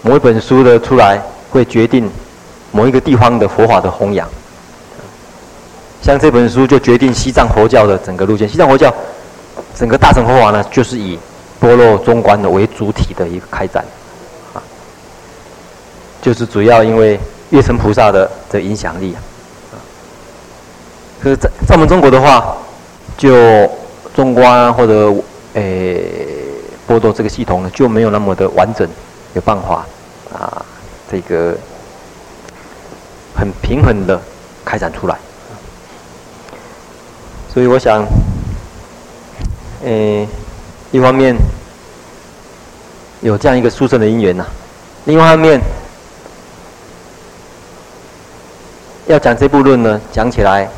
[0.03, 2.11] 某一本书的出来，会决定
[2.71, 4.29] 某一个地方的佛法的弘扬。
[6.03, 8.47] 像这本书就决定西藏佛教的整个路线。
[8.47, 8.93] 西藏佛教
[9.75, 11.19] 整个大乘佛法呢，就是以
[11.59, 13.83] 般若中观的为主体的一个开展，
[14.53, 14.61] 啊，
[16.21, 17.19] 就是主要因为
[17.55, 19.23] 月称菩萨的的影响力啊。
[21.23, 22.57] 可是在在我们中国的话，
[23.17, 23.71] 就
[24.13, 25.15] 中观或者
[25.55, 26.05] 诶
[26.89, 28.87] 般若这个系统呢，就没有那么的完整，
[29.35, 29.87] 有办法
[30.37, 30.67] 啊，
[31.09, 31.57] 这个
[33.37, 34.21] 很平衡的
[34.65, 35.17] 开展出来。
[37.53, 38.05] 所以我想，
[39.85, 40.27] 诶，
[40.91, 41.37] 一方面
[43.23, 44.45] 有这样一个殊胜的因缘呐，
[45.05, 45.61] 另外一方面
[49.07, 50.69] 要讲这部论呢，讲起来。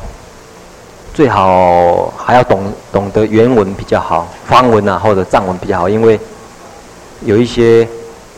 [1.13, 6.19] 最好还要懂懂得原文比较好，方文啊或者藏文比较好，因为
[7.23, 7.87] 有一些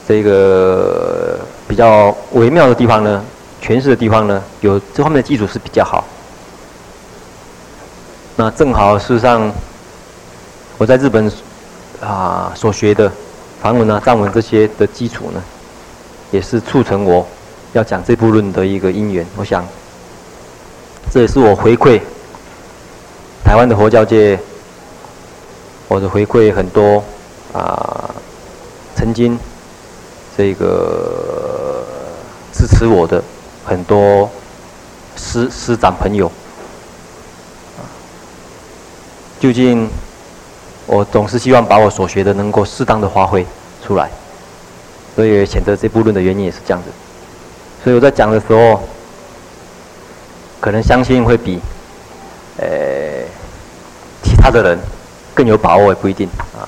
[0.08, 3.21] 这个比较微妙的地方呢，
[3.62, 6.06] 诠释的地方呢，有这方面的基础是比较好。
[8.38, 9.52] 那正好事实上，
[10.78, 11.30] 我在日本
[11.99, 13.12] 啊所学的
[13.62, 15.43] 梵文啊藏文这些的基础呢，
[16.32, 17.28] 也是促成我
[17.73, 19.28] 要讲这部论的一个因缘。
[19.36, 19.67] 我想，
[21.12, 22.00] 这也是我回馈。
[23.43, 24.38] 台湾的佛教界，
[25.88, 27.04] 或者回馈很多
[27.52, 28.13] 啊，
[28.95, 29.39] 曾经
[30.38, 31.84] 这个
[32.54, 33.24] 支持我的
[33.65, 34.30] 很多
[35.15, 36.32] 师师长朋友，
[39.39, 39.89] 究竟
[40.86, 43.43] 我总是希望把我所学的能够适当的发挥
[43.84, 44.12] 出来，
[45.15, 46.89] 所以选择这部论的原因也是这样子。
[47.84, 48.88] 所以我在讲的时候，
[50.60, 51.60] 可能相信会比，
[52.58, 52.67] 呃。
[54.22, 54.78] 其他的人
[55.34, 56.67] 更有把握也不一定啊，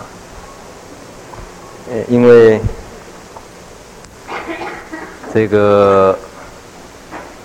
[1.91, 2.59] 呃，因为
[5.33, 6.17] 这个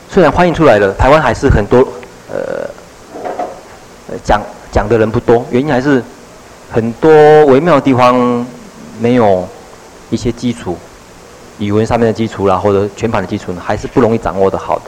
[0.09, 1.80] 虽然翻译出来了，台湾还是很多
[2.32, 2.68] 呃
[4.24, 6.02] 讲讲的人不多，原因还是
[6.70, 7.11] 很多
[7.46, 8.46] 微妙的地方
[9.00, 9.46] 没有
[10.11, 10.78] 一些基础，
[11.59, 14.85] 语文上面的基础啦，或者全盘的基础，还是不容易掌握的好的。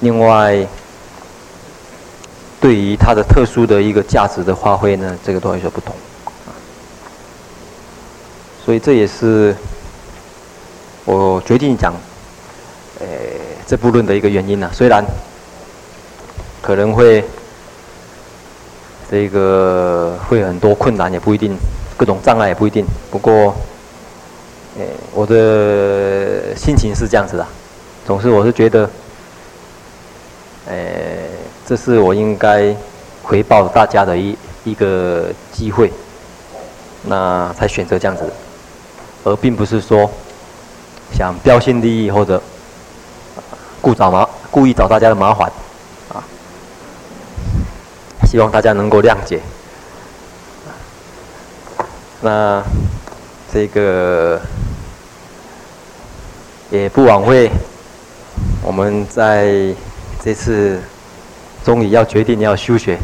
[0.00, 0.66] 另外。
[2.58, 5.94] 对于它的特殊的一个价值的发挥呢，这个都有所不同。
[8.64, 9.54] 所以这也是
[11.04, 11.92] 我决定讲，
[12.98, 13.06] 呃，
[13.66, 15.04] 这部论的一个原因呢、虽然
[16.62, 17.22] 可能会
[19.08, 21.56] 这个会很多困难，也不一定，
[21.96, 22.84] 各种障碍也不一定。
[23.10, 23.54] 不过，
[24.76, 27.46] 呃，我的心情是这样子的，
[28.04, 28.90] 总是我是觉得，
[30.66, 30.76] 呃，
[31.66, 32.74] 这是我应该
[33.22, 35.92] 回报大家的一一个机会，
[37.04, 38.32] 那才选择这样子。
[39.24, 40.08] 而并不是说
[41.12, 42.40] 想标新立异或者
[43.80, 45.50] 故找麻故意找大家的麻烦
[46.08, 46.22] 啊，
[48.24, 49.40] 希望大家能够谅解。
[52.20, 52.62] 那
[53.52, 54.40] 这个
[56.70, 57.50] 也不枉费
[58.62, 59.74] 我们在
[60.26, 60.80] 这次
[61.64, 62.98] 终于要决定要修学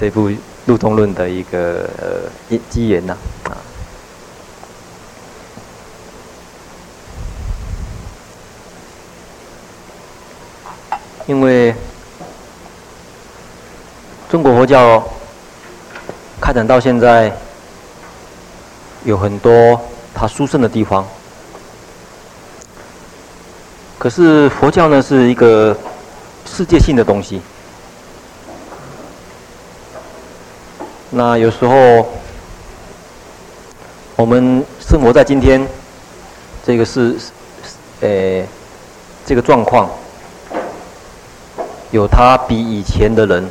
[0.00, 0.30] 这部
[0.64, 3.52] 《路中论》的一个呃机缘呐啊。
[11.26, 11.74] 因为
[14.30, 15.06] 中国佛教
[16.40, 17.30] 开展到现在，
[19.04, 19.78] 有很多
[20.14, 21.06] 它殊胜的地方。
[23.98, 25.76] 可是佛教呢，是一个
[26.46, 27.40] 世界性的东西。
[31.10, 32.06] 那有时候
[34.16, 35.66] 我们生活在今天，
[36.64, 37.16] 这个是，
[38.00, 38.44] 呃，
[39.24, 39.88] 这个状况。
[41.90, 43.48] 有他比以前的人，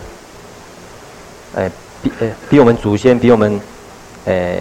[1.56, 1.72] 哎，
[2.04, 3.60] 比呃比我们祖先，比我们，
[4.26, 4.56] 呃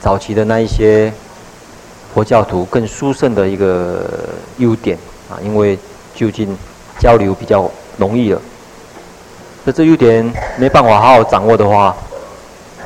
[0.00, 1.12] 早期的那一些
[2.14, 4.08] 佛教徒更殊胜的一个
[4.56, 4.96] 优点
[5.28, 5.78] 啊，因为
[6.14, 6.56] 就近
[6.98, 8.40] 交流比较容易了。
[9.64, 11.94] 那这优点没办法好好掌握的话，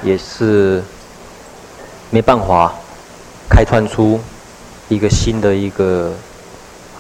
[0.03, 0.83] 也是
[2.11, 2.73] 没办法
[3.49, 4.21] 开创出
[4.89, 6.13] 一个新的一个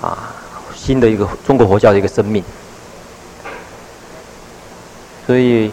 [0.01, 0.35] 啊
[0.75, 2.43] 新的一个中国佛教的一个生命。
[5.27, 5.71] 所以，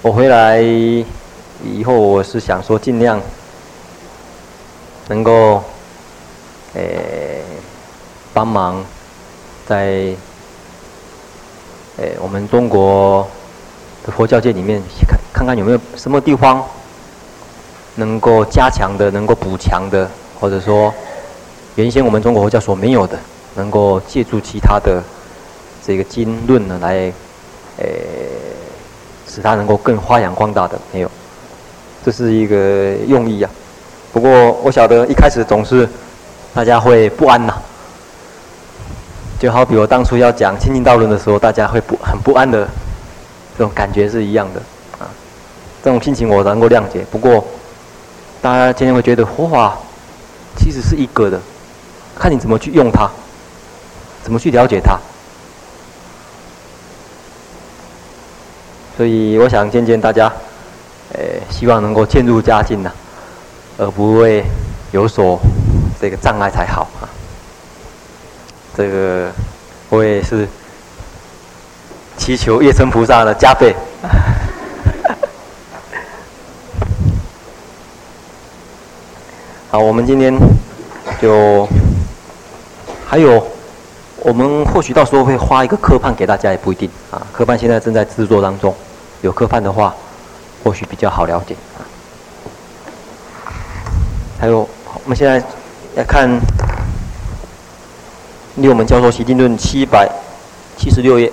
[0.00, 1.04] 我回来以
[1.84, 3.20] 后，我是想说，尽量
[5.08, 5.62] 能够，
[6.74, 7.42] 诶，
[8.32, 8.82] 帮忙
[9.68, 10.14] 在，
[11.98, 13.28] 诶，我们中国
[14.06, 16.64] 的佛教界里面，看看看有没有什么地方
[17.96, 20.08] 能够加强的，能够补强的，
[20.40, 20.94] 或者说，
[21.74, 23.18] 原先我们中国佛教所没有的，
[23.56, 25.02] 能够借助其他的
[25.86, 27.12] 这个经论呢来。
[27.76, 27.86] 诶，
[29.28, 31.10] 使它能够更发扬光大的没有，
[32.02, 33.50] 这是一个用意啊。
[34.12, 34.30] 不过
[34.64, 35.86] 我晓得一开始总是
[36.54, 37.54] 大家会不安呐，
[39.38, 42.66] 就好比我当初要讲《清净道论》的时候，大家会不很不安的
[43.56, 44.60] 这种感觉是一样的
[44.98, 45.08] 啊。
[45.82, 47.06] 这种心情我能够谅解。
[47.08, 47.44] 不过
[48.42, 49.78] 大家今天会觉得佛法
[50.56, 51.40] 其实是一个的，
[52.18, 53.08] 看你怎么去用它，
[54.24, 54.98] 怎么去了解它。
[58.96, 60.26] 所以我想见见大家，
[61.12, 62.90] 呃，希望能够渐入佳境呐，
[63.78, 64.42] 而不会
[64.90, 65.38] 有所
[66.00, 67.06] 这个障碍才好啊。
[68.78, 69.32] 这个
[69.88, 70.46] 我也是
[72.16, 73.74] 祈求月称菩萨的加倍。
[79.68, 80.32] 好，我们今天
[81.20, 81.68] 就
[83.04, 83.44] 还有，
[84.18, 87.26] 我们或许到时候会发一个科判给大家，也不一定啊。
[87.32, 88.72] 科判现在正在制作当中。
[89.22, 89.92] 有科判的话，
[90.62, 91.56] 或许比较好了解。
[94.38, 94.60] 还有，
[95.02, 95.44] 我们现在
[95.96, 96.30] 来看
[98.60, 100.08] 《六门教授习定论》七百
[100.76, 101.30] 七十六页。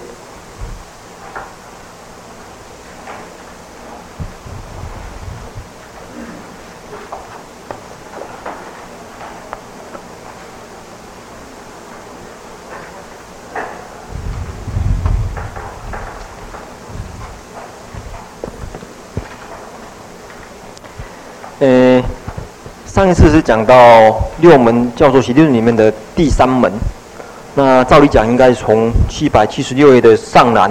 [22.86, 23.76] 上一次是讲到
[24.40, 26.72] 六门教授习定论里面的第三门，
[27.58, 30.70] 那照理讲应该从七百七十六页的上南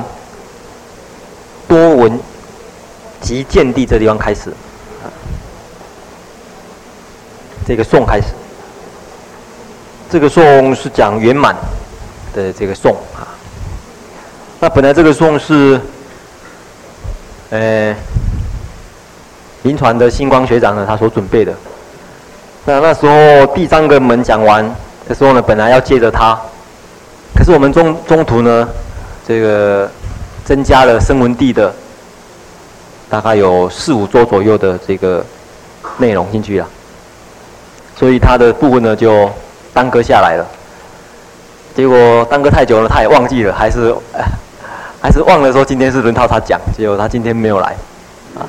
[1.66, 2.20] 多闻
[3.22, 4.52] 及见地这地方开始，
[7.66, 8.26] 这个颂开始，
[10.10, 11.56] 这个颂是讲圆满
[12.34, 13.32] 的这个颂啊。
[14.60, 15.80] 那本来这个颂是，
[17.48, 17.96] 呃，
[19.62, 21.54] 临传的星光学长呢，他所准备的。
[22.66, 24.70] 那那时候第三个门讲完
[25.08, 26.38] 的时候呢，本来要接着他，
[27.36, 28.68] 可是我们中中途呢，
[29.26, 29.90] 这个
[30.44, 31.74] 增加了声闻地的，
[33.10, 35.24] 大概有四五周左右的这个
[35.98, 36.66] 内容进去了，
[37.96, 39.30] 所以他的部分呢就
[39.72, 40.46] 耽搁下来了。
[41.74, 43.94] 结果耽搁太久了，他也忘记了，还是
[45.02, 47.76] 还是忘了说今天是轮到他讲，结果他今天没有来，
[48.38, 48.46] 啊，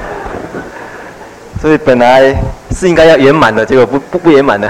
[1.60, 2.34] 所以本来
[2.70, 4.68] 是应该要圆满的，结果不不不圆满的，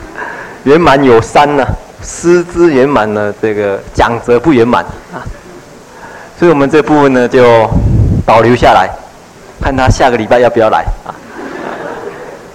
[0.64, 1.66] 圆满有三呢，
[2.02, 5.22] 师资圆满了，这个讲则不圆满啊，
[6.38, 7.68] 所以我们这部分呢就
[8.26, 8.90] 保留下来，
[9.60, 11.14] 看他下个礼拜要不要来啊，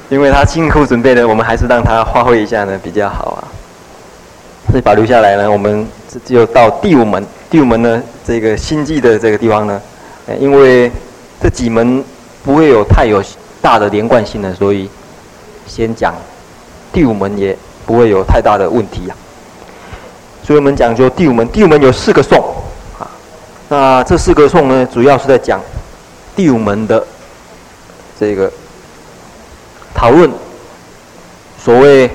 [0.10, 3.48] 因为他辛苦准备的，我们还是让他发挥一下呢比较好啊。
[4.70, 5.88] 所以保留下来呢，我们
[6.26, 7.26] 就到第五门。
[7.50, 9.82] 第五门呢，这个心计的这个地方呢，
[10.40, 10.92] 因为
[11.42, 12.04] 这几门
[12.44, 13.24] 不会有太有
[13.62, 14.90] 大的连贯性的，所以
[15.66, 16.14] 先讲
[16.92, 19.16] 第五门也不会有太大的问题啊。
[20.48, 22.42] 所以我们讲究第五门，第五门有四个颂
[22.98, 23.04] 啊。
[23.68, 25.60] 那这四个颂呢，主要是在讲
[26.38, 27.06] 第五门的
[28.18, 28.50] 这个
[29.94, 30.32] 讨论，
[31.62, 32.10] 所谓。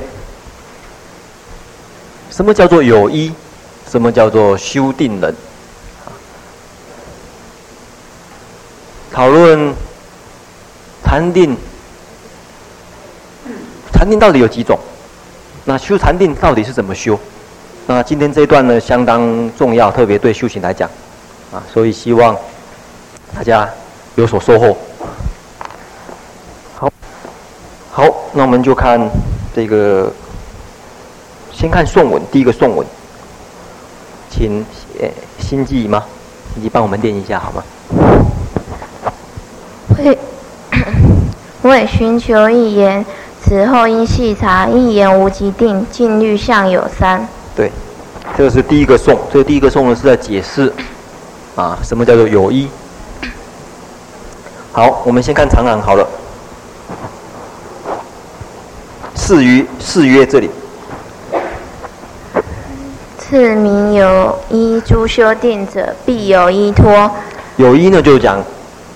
[2.30, 3.30] 什么叫做有依？
[3.86, 5.34] 什么叫做修定人？
[9.12, 9.74] 讨论
[11.04, 11.54] 禅定，
[13.92, 14.78] 禅定到底有几种？
[15.66, 17.20] 那修禅定到底是怎么修？
[17.86, 20.88] 那今天这一段呢，相当重要，特别对修行来讲，
[21.52, 22.36] 啊，所以希望
[23.34, 23.68] 大家
[24.14, 24.76] 有所收获。
[26.76, 26.90] 好，
[27.90, 29.00] 好，那我们就看
[29.54, 30.12] 这个。
[31.54, 32.84] 先看颂文，第一个颂文，
[34.30, 34.64] 请
[34.98, 35.06] 呃
[35.38, 36.02] 心计吗？
[36.54, 37.62] 你帮我们念一下好吗？
[39.98, 40.18] 为
[41.62, 43.04] 为寻求一言，
[43.44, 47.28] 此后应细察一言无极定，尽律相有三。
[47.54, 47.70] 对，
[48.36, 49.18] 这个是第一个颂。
[49.32, 50.72] 这个第一个颂呢是在解释
[51.54, 52.68] 啊，什么叫做有依。
[54.72, 56.08] 好，我们先看长行好了。
[59.14, 60.50] 是于是曰这里。
[63.28, 67.10] 是名有依诸修定者，必有依托。
[67.56, 68.42] 有依呢，就是讲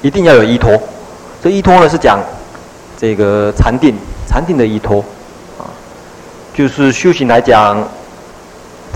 [0.02, 0.78] 一定要有依托。
[1.42, 2.18] 这依托呢，是讲
[2.98, 3.94] 这个禅定，
[4.26, 5.04] 禅定的依托
[5.58, 5.68] 啊，
[6.54, 7.76] 就是修行来讲，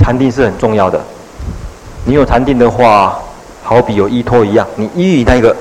[0.01, 1.01] 禅定是很重要的。
[2.05, 3.20] 你有禅定的话，
[3.62, 5.55] 好比有依托一样，你依于那个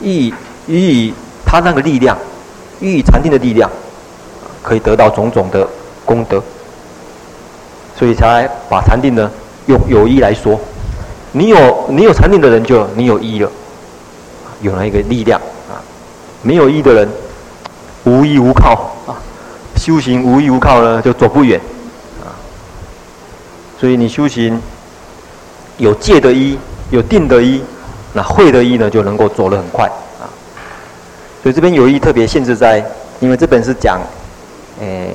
[0.00, 0.32] 依
[0.66, 1.14] 依于
[1.44, 2.16] 他那个力量，
[2.80, 3.68] 依于禅定的力量，
[4.62, 5.68] 可以得到种种的
[6.04, 6.42] 功德。
[7.98, 9.30] 所以才把禅定呢
[9.66, 10.58] 用有依来说，
[11.32, 13.50] 你有你有禅定的人就你有依了，
[14.62, 15.82] 有了一个力量啊。
[16.42, 17.08] 没有依的人
[18.04, 19.18] 无依无靠啊，
[19.76, 21.60] 修行无依无靠呢就走不远。
[23.84, 24.58] 所以你修行
[25.76, 26.58] 有戒的一，
[26.88, 27.60] 有定的一，
[28.14, 29.84] 那会的一呢就能够走得很快
[30.18, 30.24] 啊。
[31.42, 32.82] 所以这边有意特别限制在，
[33.20, 34.00] 因为这本是讲
[34.80, 35.10] 诶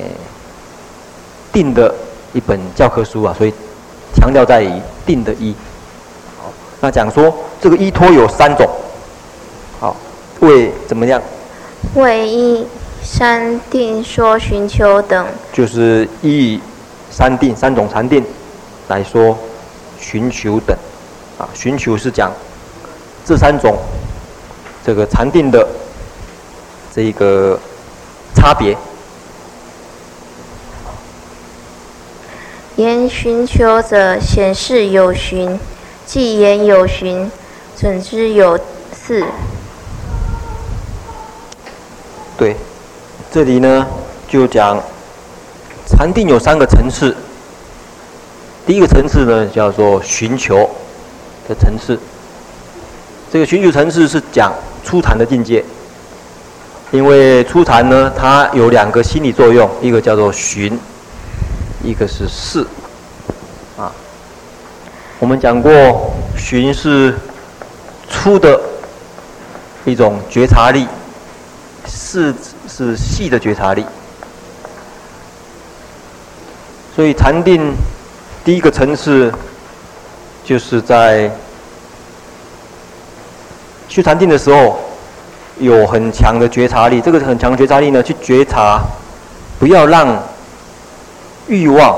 [1.52, 1.92] 定的。
[2.32, 3.52] 一本教科书啊，所以
[4.14, 4.70] 强调在于
[5.04, 5.52] 定的一。
[6.38, 6.44] 好，
[6.80, 8.70] 那讲说这个依托有三种。
[9.80, 9.96] 好，
[10.38, 11.20] 为怎么样？
[11.96, 12.64] 为依
[13.02, 15.26] 三定说寻求等。
[15.52, 16.60] 就是依
[17.10, 18.24] 三定三种禅定
[18.90, 19.38] 来说
[19.98, 20.76] 寻求等。
[21.38, 22.30] 啊，寻求是讲
[23.24, 23.78] 这三种
[24.84, 25.66] 这个禅定的
[26.94, 27.58] 这个
[28.34, 28.76] 差别。
[32.76, 35.58] 言寻求者，显示有寻；
[36.04, 37.30] 既言有寻，
[37.74, 38.58] 准知有
[38.92, 39.24] 四。
[42.36, 42.54] 对，
[43.32, 43.86] 这里呢
[44.28, 44.78] 就讲
[45.86, 47.16] 禅定有三个层次。
[48.70, 50.70] 第一个层次呢叫做寻求
[51.48, 51.98] 的层次。
[53.32, 54.54] 这个寻求层次是讲
[54.84, 55.64] 初禅的境界，
[56.92, 60.78] 因为初禅呢它有两个心理作用，一个叫做寻。
[61.82, 62.64] 一个是伺，
[63.76, 63.90] 啊，
[65.18, 67.18] 我们讲过，寻是
[68.08, 68.60] 粗的
[69.84, 70.86] 一种觉察力，
[71.88, 72.32] 伺
[72.68, 73.84] 是细的觉察力。
[76.94, 77.74] 所以禅定
[78.50, 79.32] 第一个层次，
[80.44, 81.30] 就是在
[83.88, 84.76] 去禅定的时候，
[85.60, 87.00] 有很强的觉察力。
[87.00, 88.80] 这个很强的觉察力呢，去觉察，
[89.60, 90.20] 不要让。
[91.46, 91.96] 欲望，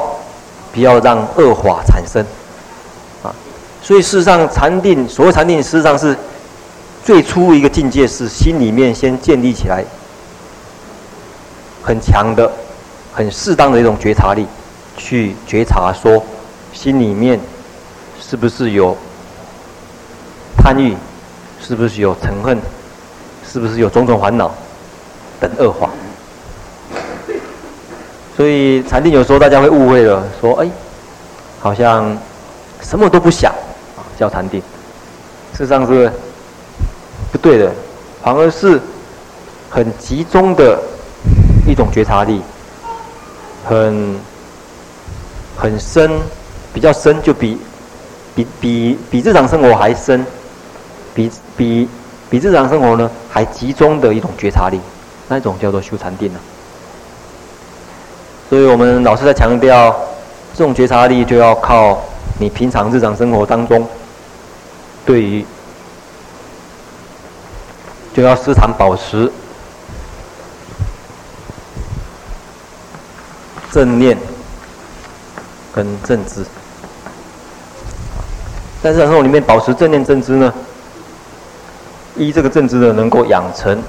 [0.75, 2.23] 不要让恶法产生，
[3.23, 3.33] 啊，
[3.83, 6.15] 所以事实上禅定，所谓禅定，事实上是
[7.03, 9.83] 最初一个境界是心里面先建立起来
[11.83, 12.53] 很强的、
[13.11, 14.47] 很适当的一种觉察力，
[14.99, 16.23] 去觉察说
[16.73, 17.39] 心里面
[18.21, 18.97] 是不是有
[20.57, 20.97] 贪欲，
[21.61, 22.59] 是不是有嗔恨，
[23.47, 24.53] 是不是有种种烦恼
[25.41, 25.91] 等恶化，
[28.37, 30.69] 所以禅定有时候大家会误会了，说哎，
[31.61, 32.17] 好像
[32.81, 33.53] 什么都不想
[33.97, 34.61] 啊，叫禅定。
[35.53, 36.11] 事实上是
[37.31, 37.71] 不对的，
[38.23, 38.81] 反而是
[39.69, 40.81] 很集中的
[41.67, 42.41] 一种觉察力，
[43.65, 44.17] 很
[45.57, 46.11] 很深，
[46.73, 47.59] 比较深，就比
[48.35, 50.25] 比比比日常生活还深，
[51.15, 51.89] 比比
[52.31, 54.81] 比日常生活呢还集中的一种觉察力，
[55.29, 56.41] 那一种叫做修禅定呢。
[58.49, 59.95] 所以我们老师在强调，
[60.55, 62.03] 这种觉察力就要靠
[62.39, 63.87] 你平常日常生活当中。
[65.05, 65.45] 对于，
[68.15, 69.31] 就要时常保持
[73.71, 74.17] 正念
[75.75, 76.45] 跟正知。
[78.83, 80.53] 在日常生活里面保持正念正知呢，
[82.17, 83.81] 依这个正知呢，能够养成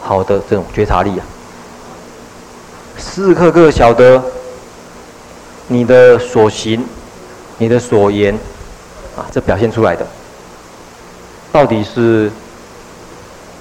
[0.00, 1.22] 好的这种觉察力啊，
[2.96, 4.24] 时时刻刻晓得
[5.68, 6.82] 你的所行，
[7.58, 8.34] 你的所言。
[9.14, 10.06] 啊，这表现出来的
[11.52, 12.32] 到底是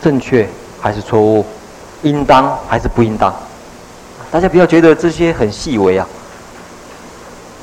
[0.02, 0.48] 正确
[0.80, 1.46] 还是错误？
[2.04, 3.36] 应当还是不应当？
[4.32, 6.08] 大家不要觉得这些很细微啊。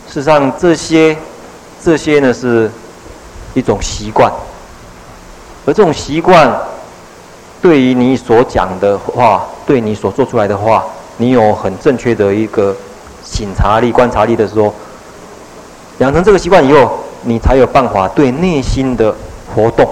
[0.07, 1.17] 事实上，这些
[1.83, 2.71] 这些呢是
[3.55, 4.33] 一种习惯，
[5.67, 6.55] 而这种习惯
[7.61, 10.85] 对于你所讲的话，对你所做出来的话，
[11.17, 12.77] 你有很正确的一个
[13.25, 14.75] 醒察力、观察力的时候，
[15.99, 16.99] 养成这个习惯以后。
[17.23, 19.13] 你才有办法对内心的
[19.53, 19.85] 活动，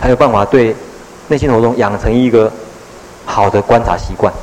[0.00, 0.74] 才有办法对
[1.28, 2.50] 内心活动养成一个
[3.24, 4.34] 好的观察习惯。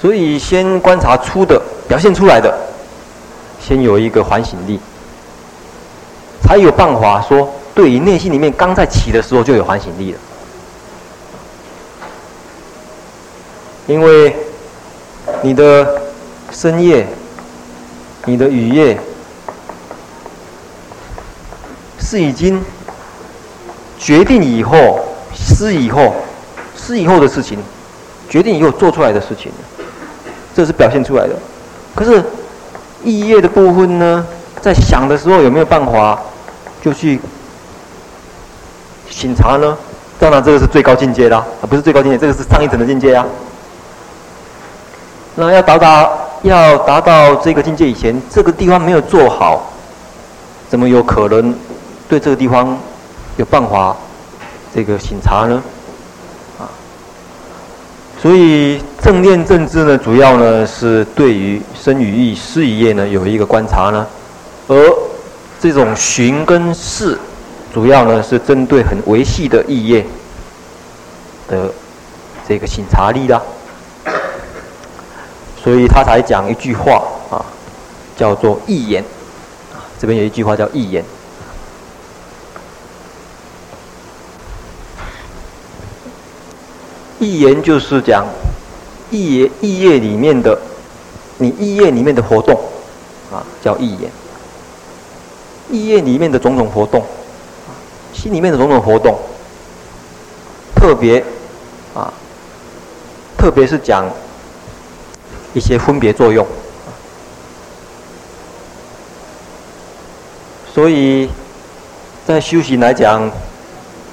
[0.00, 2.56] 所以，先观察出的表现出来的，
[3.60, 4.80] 先有一个反省力，
[6.42, 10.18] 才有办法说，对于内心里面刚在起的时候就有反省力了，
[13.86, 14.34] 因为
[15.42, 16.00] 你的。
[16.52, 17.06] 深夜，
[18.24, 18.98] 你的雨夜，
[22.00, 22.60] 是已经
[23.96, 24.98] 决定以后、
[25.32, 26.12] 是以后、
[26.76, 27.56] 是以后的事情，
[28.28, 29.52] 决定以后做出来的事情，
[30.60, 31.34] 这是表现出来的。
[31.94, 32.22] 可是
[33.02, 34.26] 意业的部分呢，
[34.60, 36.20] 在想的时候有没有办法
[36.82, 37.18] 就去
[39.08, 39.74] 醒察呢？
[40.18, 43.24] 当然，这个是最高境界啦，啊，不是最高境界，这个是上一层的境界啊。
[45.34, 46.18] 那要达到。
[46.42, 49.70] 要达到这个境界以前，这个地方没有做好，
[50.70, 51.54] 怎么有可能
[52.08, 52.78] 对这个地方
[53.36, 53.94] 有办法
[54.74, 55.62] 这个醒察呢？
[58.20, 64.06] 所以正念正知呢，主要呢是对于身与意事与业呢有一个观察呢，
[64.68, 64.94] 而
[65.58, 67.18] 这种寻跟识，
[67.72, 70.04] 主要呢是针对很维系的意业
[71.48, 71.72] 的
[72.46, 73.40] 这个省察力啦。
[75.62, 77.40] 所以他才讲一句话啊，
[78.16, 79.02] 叫做“意言”。
[79.98, 81.02] 这边有一句话叫“意言”。
[87.20, 88.26] 意言就是讲
[89.10, 90.58] 意业意业里面的
[91.38, 92.58] 你意业里面的活动
[93.30, 94.10] 啊，叫意言。
[95.70, 97.04] 意业里面的种种活动，
[98.12, 99.16] 心里面的种种活动，
[100.74, 101.24] 特别
[101.94, 102.12] 啊，
[103.38, 104.10] 特别是讲。
[105.52, 106.46] 一些分别作用，
[110.72, 111.28] 所以
[112.24, 113.28] 在修行来讲，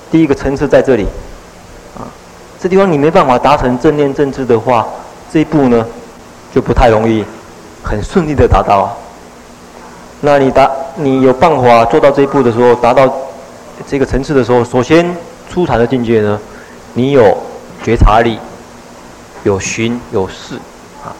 [0.09, 1.05] 第一个层次在这里，
[2.59, 4.85] 这地方你没办法达成正念正知的话，
[5.31, 5.85] 这一步呢
[6.53, 7.23] 就不太容易，
[7.83, 8.93] 很顺利的达到啊。
[10.21, 13.11] 那你达你有办法做到这一步的时候，达到
[13.85, 15.15] 这个层次的时候，首先
[15.49, 16.39] 初禅的境界呢，
[16.93, 17.37] 你有
[17.83, 18.39] 觉察力，
[19.43, 20.55] 有寻有视，
[21.03, 21.13] 啊。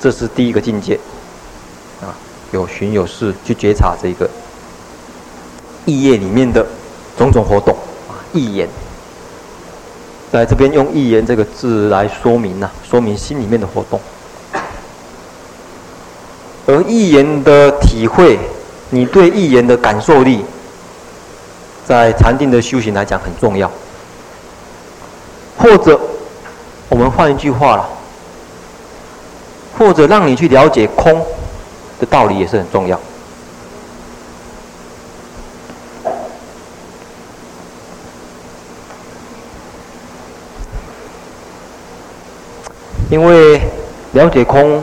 [0.00, 0.98] 这是第一个境界，
[2.02, 2.10] 啊，
[2.50, 4.28] 有寻有视去觉察这个
[5.84, 6.66] 意业里面的
[7.16, 7.72] 种种活动
[8.08, 8.68] 啊，意言，
[10.36, 13.98] 在这边用意言这个字来说明呐、说明心里面的活动。
[16.66, 18.38] 而意言的体会，
[18.90, 20.44] 你对意言的感受力，
[21.86, 23.70] 在禅定的修行来讲很重要。
[25.56, 25.98] 或者，
[26.90, 27.88] 我们换一句话了。
[29.78, 31.24] 或者让你去了解空
[31.98, 33.00] 的道理也是很重要，
[43.08, 43.60] 因为
[44.12, 44.82] 了解空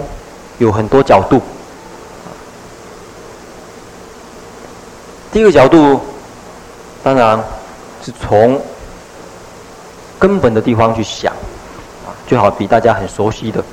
[0.57, 1.41] 有很多角度。
[5.31, 5.99] 第一个角度，
[7.03, 7.41] 当然
[8.03, 8.61] 是从
[10.19, 11.33] 根本的地方去想，
[12.05, 13.63] 啊，就好比大家很熟悉的，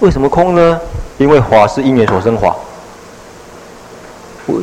[0.00, 0.80] 为什么空呢？
[1.18, 2.56] 因为法是因缘所生法，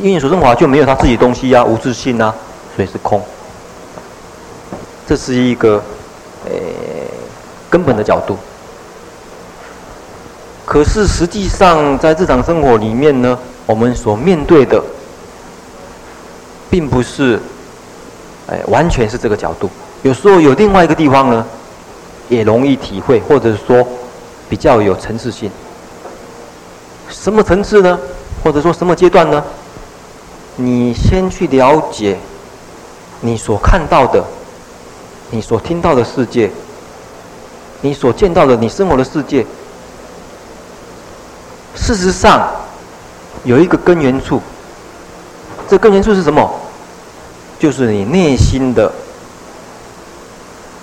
[0.02, 2.34] 因缘所生法就没有他自己东西啊，无自性啊，
[2.76, 3.22] 所以是空。
[5.06, 5.82] 这是一个，
[6.46, 6.52] 呃，
[7.70, 8.36] 根本的角度。
[10.68, 14.84] 可是实际上在日常生活里面呢，我们所面对的，
[16.70, 17.40] 并不是，
[18.48, 19.70] 哎，完全是这个角度。
[20.04, 21.46] 有时候有另外一个地方呢，
[22.28, 23.88] 也容易体会，或者说
[24.50, 25.50] 比较有层次性。
[27.10, 27.98] 什么层次呢？
[28.44, 29.42] 或者说什么阶段呢？
[30.58, 32.18] 你先去了解
[33.22, 34.22] 你所看到的、
[35.32, 36.52] 你所听到的世界，
[37.80, 39.46] 你所见到的你生活的世界。
[41.78, 42.50] 事实上，
[43.46, 44.42] 有一个根源处。
[45.70, 46.50] 这根源处是什么？
[47.60, 48.92] 就是你内心的。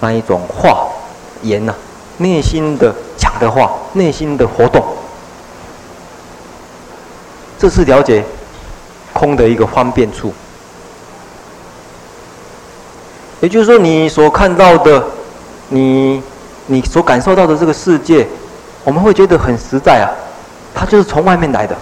[0.00, 0.86] 那一种话
[1.42, 1.74] 言呐、
[2.18, 4.84] 内心的讲的话，内心的活动，
[7.58, 8.22] 这是了解
[9.14, 10.32] 空的一个方便处。
[13.40, 15.02] 也就是说，你所看到的，
[15.68, 16.22] 你
[16.66, 18.26] 你所感受到的这个世界，
[18.84, 20.06] 我们会觉得很实在啊，
[20.74, 21.76] 它就是从外面来的，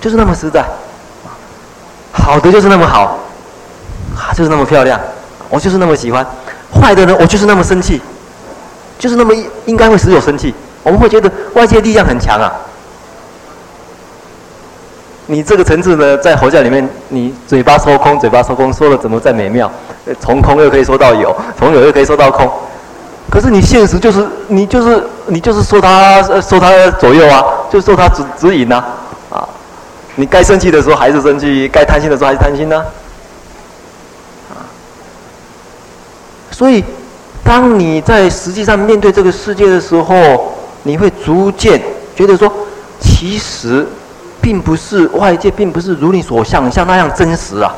[0.00, 0.64] 就是那么实在，
[2.12, 3.18] 好的就是那么好，
[4.16, 5.00] 啊，就是那么漂亮，
[5.48, 6.26] 我就是那么喜欢。
[6.72, 8.02] 坏的呢，我就是那么生气，
[8.98, 9.32] 就是那么
[9.66, 10.52] 应该会使我生气。
[10.82, 12.52] 我们会觉得外界力量很强啊。
[15.26, 19.70] 你这个层次呢，在佛教里面，你嘴巴说空，嘴巴说空，说的怎么再美妙？
[20.20, 22.50] 从空又可以说到有，从有又可以说到空。
[23.34, 28.76] 可是你现实就是你就是你就是受他受他左右啊，就受他指指引呐
[29.28, 29.48] 啊，啊。
[30.14, 32.78] 你该生气的时候还是生气，该贪心的时候还是贪心呢，
[34.50, 34.62] 啊。
[36.52, 36.84] 所以，
[37.42, 40.54] 当你在实际上面对这个世界的时候，
[40.84, 41.82] 你会逐渐
[42.14, 42.48] 觉得说，
[43.00, 43.84] 其实，
[44.40, 47.74] 并不是外界，并不是如你所想象那样真实啊，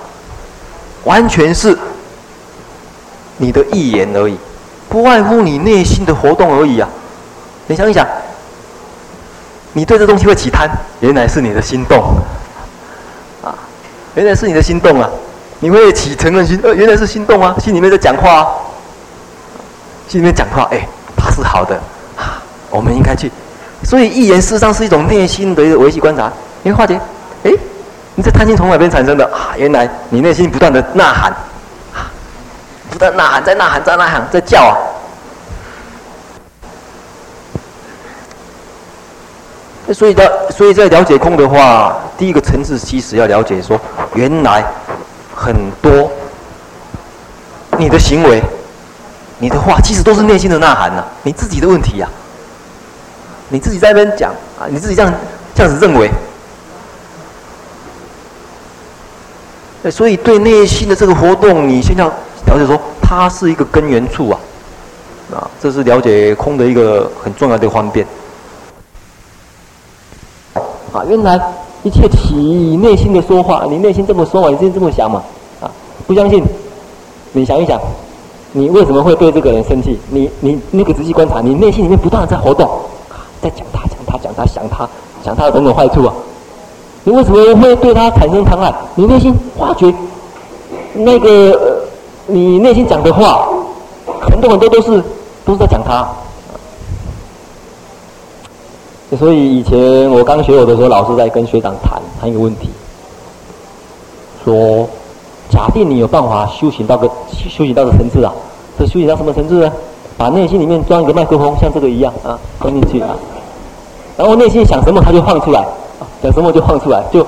[1.04, 1.78] 完全是
[3.38, 4.36] 你的意言而已，
[4.88, 6.88] 不外乎你内心的活动而已啊。
[7.66, 8.06] 你想一想，
[9.72, 10.70] 你对这东西会起贪，
[11.00, 12.16] 原来是你的心动，
[13.42, 13.54] 啊，
[14.14, 15.10] 原来是你的心动啊。
[15.60, 18.46] 你会起承认心，呃，原来是心动啊，心里面在讲话。
[20.06, 21.74] 心里面讲话，哎、欸，他是好的，
[22.16, 23.28] 啊，我们应该去。
[23.82, 26.30] 所以，一言事实上是一种内心的一个维系观察。
[26.62, 26.94] 你会发觉，
[27.42, 27.50] 哎、
[28.14, 29.50] 你这贪心从哪边产生的啊？
[29.56, 31.34] 原来你内心不断的呐喊，
[32.96, 34.72] 不断呐喊，在呐喊，在呐喊，在叫啊。
[39.92, 43.78] 所以，的，所以在了解空的话，第一个层次其实要了解说，
[44.14, 44.64] 原来
[45.34, 46.10] 很多
[47.76, 48.42] 你的行为。
[49.38, 52.16] 你的话其实都是内心的呐喊呐、你自己的问题呀、啊，
[53.50, 55.12] 你自己在那边讲啊，你自己这样
[55.54, 56.10] 这样子认为，
[59.90, 62.10] 所以对内心的这个活动，你先要
[62.46, 64.38] 了解说，它是一个根源处啊，
[65.34, 68.06] 啊，这是了解空的一个很重要的方便。
[70.92, 71.38] 啊，原来
[71.82, 75.22] 一切起内心的说话，你内心这么说嘛，你内心这么想嘛，
[75.60, 75.70] 啊，
[76.06, 76.42] 不相信，
[77.32, 77.80] 你想一想。
[78.52, 79.98] 你为什么会对这个人生气？
[80.08, 82.66] 你你那个仔细观察，你内心里面不断的在活动，
[83.42, 84.88] 在讲他讲他讲他想他
[85.22, 86.14] 想他的种种坏处啊！
[87.04, 88.74] 你为什么会对他产生贪爱？
[88.94, 89.92] 你内心发觉
[90.94, 91.75] 那个
[92.26, 93.48] 你内心讲的话，
[94.20, 95.02] 很多很多都是
[95.44, 96.06] 都是在讲他。
[99.18, 102.68] 所以以前我刚学我的时候，老师在跟学长谈谈一个问题，
[104.44, 104.88] 说。
[105.48, 108.32] 假定你有办法修行到个修行到的层次啊，
[108.76, 109.72] 这修行到什么层次呢？
[110.18, 113.14] 把内心里面装一个麦克风，像这个一样啊，装进去啊，
[114.16, 117.24] 然后内心想什么，他就放出来，啊想什么就放出来，就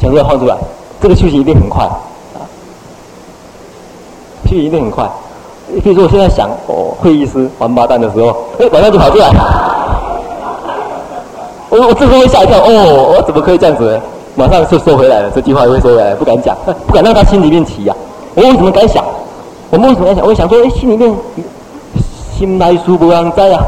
[0.00, 0.58] 想出来放出来，
[1.00, 1.88] 这个修行一定很快
[4.58, 5.08] 一定很快。
[5.82, 9.30] 比如说我现在想哦，会议室王八蛋的时候，哎， 马上就跑出来，
[11.70, 13.98] 我我这时候会吓一跳，哦，我怎么可以这样子？
[14.36, 17.94] 马上就收回来了，这句话也会收回来，不敢讲，不敢让他心里面起呀、
[18.34, 19.04] 我为什么敢想？
[19.70, 20.26] 我们为什么敢想？
[20.26, 21.14] 我想说，哎，心里面
[22.36, 23.64] 心内事不让在啊，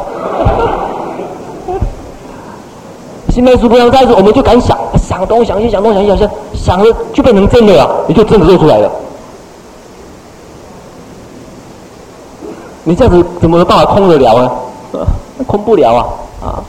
[3.31, 8.91] 心内事不让在时，我们就敢想，想东想西，想东想西，想想想了就变成真的了，你就真的做出来了。
[12.89, 14.51] 你这样子怎么办法空得了呢？
[15.45, 16.07] 空不了啊，
[16.41, 16.63] 啊。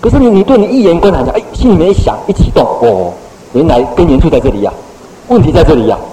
[0.00, 3.12] 可是你，你对你一言观察讲，哎，心里面一想，一启动，哦，
[3.52, 4.78] 原来根源处在这里呀、啊，
[5.28, 6.06] 问题在这里呀、啊。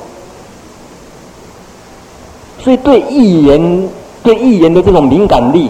[2.63, 3.89] 所以对一言
[4.24, 5.69] 对一言的这种敏感力，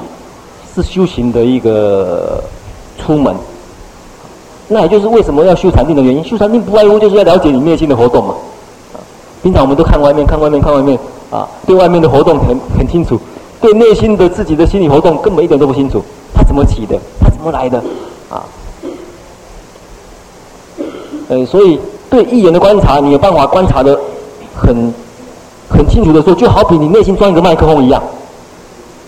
[0.74, 2.42] 是修行的一个
[2.98, 3.36] 出门。
[4.70, 6.24] 那也就是为什么要修禅定的原因。
[6.24, 8.34] 修禅定不外乎就是要了解你内心的活动嘛。
[9.44, 10.98] 平常我们都看外面，看外面，看外面，
[11.30, 13.20] 啊，对外面的活动很很清楚，
[13.62, 16.04] 对内心的自己的心理活动根本一点都不清楚。
[16.34, 16.98] 他怎么起的？
[17.20, 17.78] 他怎么来的？
[18.30, 18.44] 啊，
[21.30, 23.98] 呃，所以对一言的观察，你有办法观察的
[24.56, 24.94] 很
[25.70, 28.02] 很清楚的时候，就好比你内心装一个麦克风一样，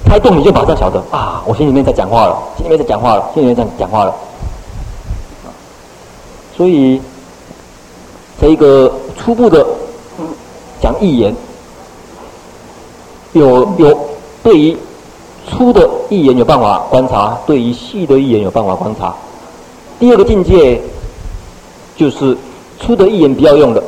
[0.06, 4.14] 开动你就马上晓得啊，我心里面在讲话了，心里面在讲话了，心里面在讲话了。
[6.56, 7.02] 所以，
[8.40, 9.66] 这一个初步的
[10.80, 11.36] 讲一言，
[13.32, 13.98] 有有
[14.44, 14.78] 对于
[15.50, 19.16] 粗的意言有办法观察，对于细的意言有办法观察。
[20.00, 20.82] 第二个境界
[21.96, 22.38] 就是
[22.80, 23.82] 粗的意言不要用的。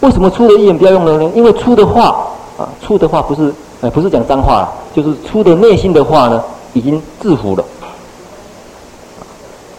[0.00, 1.30] 为什么粗的意言不要用的呢？
[1.34, 2.26] 因为粗的话
[2.58, 7.64] 啊，粗的话不是呃不是讲脏话，就是粗的内心的话呢，已经制服了。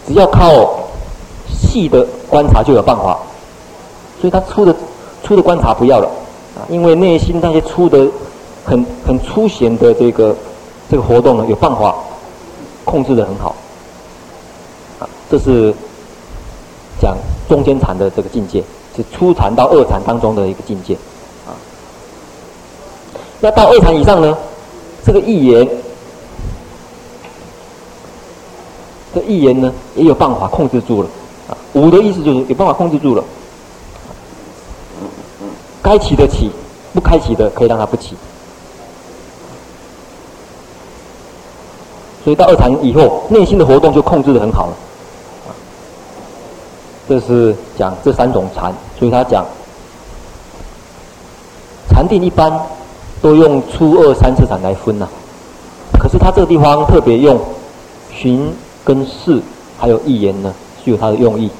[0.08, 0.80] 只要靠。
[1.46, 3.18] 细的观察就有办法，
[4.20, 4.74] 所以他粗的
[5.24, 6.08] 粗的观察不要了
[6.56, 8.06] 啊，因为内心那些粗的
[8.64, 10.34] 很很粗显的这个
[10.90, 11.94] 这个活动呢，有办法
[12.84, 13.54] 控制的很好
[14.98, 15.08] 啊。
[15.30, 15.74] 这是
[17.00, 17.16] 讲
[17.48, 18.62] 中间禅的这个境界，
[18.96, 20.94] 是初禅到二禅当中的一个境界
[21.46, 21.52] 啊。
[23.40, 24.36] 那到二禅以上呢，
[25.04, 25.68] 这个意言，
[29.14, 31.08] 这意言呢也有办法控制住了。
[31.74, 33.24] 无的意思就是有办法控制住了，
[35.82, 36.50] 该起的起，
[36.94, 38.14] 不该起的可以让它不起。
[42.24, 44.72] 所以到二禅以后，内心的活动就控制得很好了。
[47.06, 49.44] 这是讲这三种禅，所以他讲
[51.90, 52.50] 禅定一般
[53.20, 55.06] 都用初二三次禅来分呐、
[56.00, 57.38] 可是他这个地方特别用
[58.10, 58.50] 寻
[58.84, 59.42] 跟视
[59.78, 61.50] 还有意言呢，是有它的用意。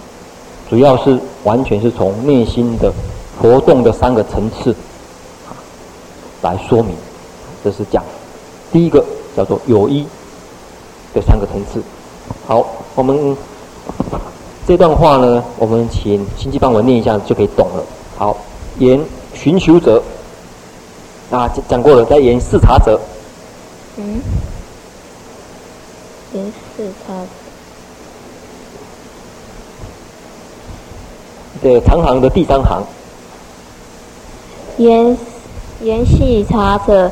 [0.70, 2.90] 主要是完全是从内心的
[3.38, 4.74] 活动的三个层次
[6.40, 6.96] 来说明，
[7.62, 8.02] 这是讲
[8.72, 9.04] 第一个
[9.36, 10.06] 叫做有依
[11.14, 11.80] 的三个层次。
[12.46, 13.36] 好，我们
[14.66, 17.84] 这段话呢，我们请星际帮我念一下就可以懂了。
[18.16, 18.36] 好，
[18.78, 19.00] 言
[19.32, 20.02] 寻求者
[21.30, 23.00] 啊，讲过了，再言视察者。
[23.96, 24.20] 嗯，
[26.32, 27.14] 言视察。
[31.62, 32.82] 对，长行的第三行。
[34.76, 35.16] 言
[35.80, 37.10] 言细察者，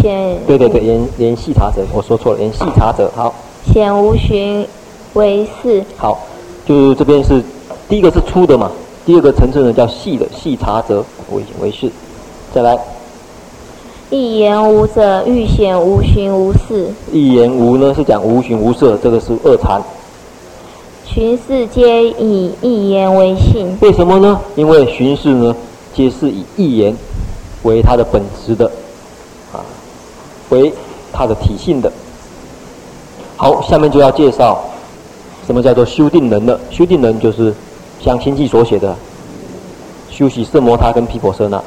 [0.00, 0.38] 显。
[0.46, 3.34] 对对对，言言细察者，我说错了，言细察者，好。
[3.72, 4.66] 显无寻
[5.14, 5.82] 为是。
[5.96, 6.18] 好，
[6.66, 7.42] 就是这边是
[7.88, 8.70] 第一个是粗的嘛，
[9.06, 11.90] 第二个层次呢叫细的，细察者为为是。
[12.52, 12.78] 再来。
[14.10, 16.92] 一言无者，欲显无寻无事。
[17.10, 19.82] 一言无呢是讲无寻无色，这个是二禅。
[21.06, 24.38] 寻视皆以一言为信，为什么呢？
[24.56, 25.56] 因为寻视呢，
[25.94, 26.94] 皆是以一言
[27.62, 28.70] 为它的本质的，啊，
[30.50, 30.72] 为
[31.12, 31.92] 它的体性的。
[33.36, 34.62] 好，下面就要介绍
[35.46, 36.58] 什么叫做修定能了。
[36.70, 37.52] 修定能就是
[38.00, 38.94] 像经济所写的，
[40.10, 41.62] 修习色摩他跟毗婆舍那。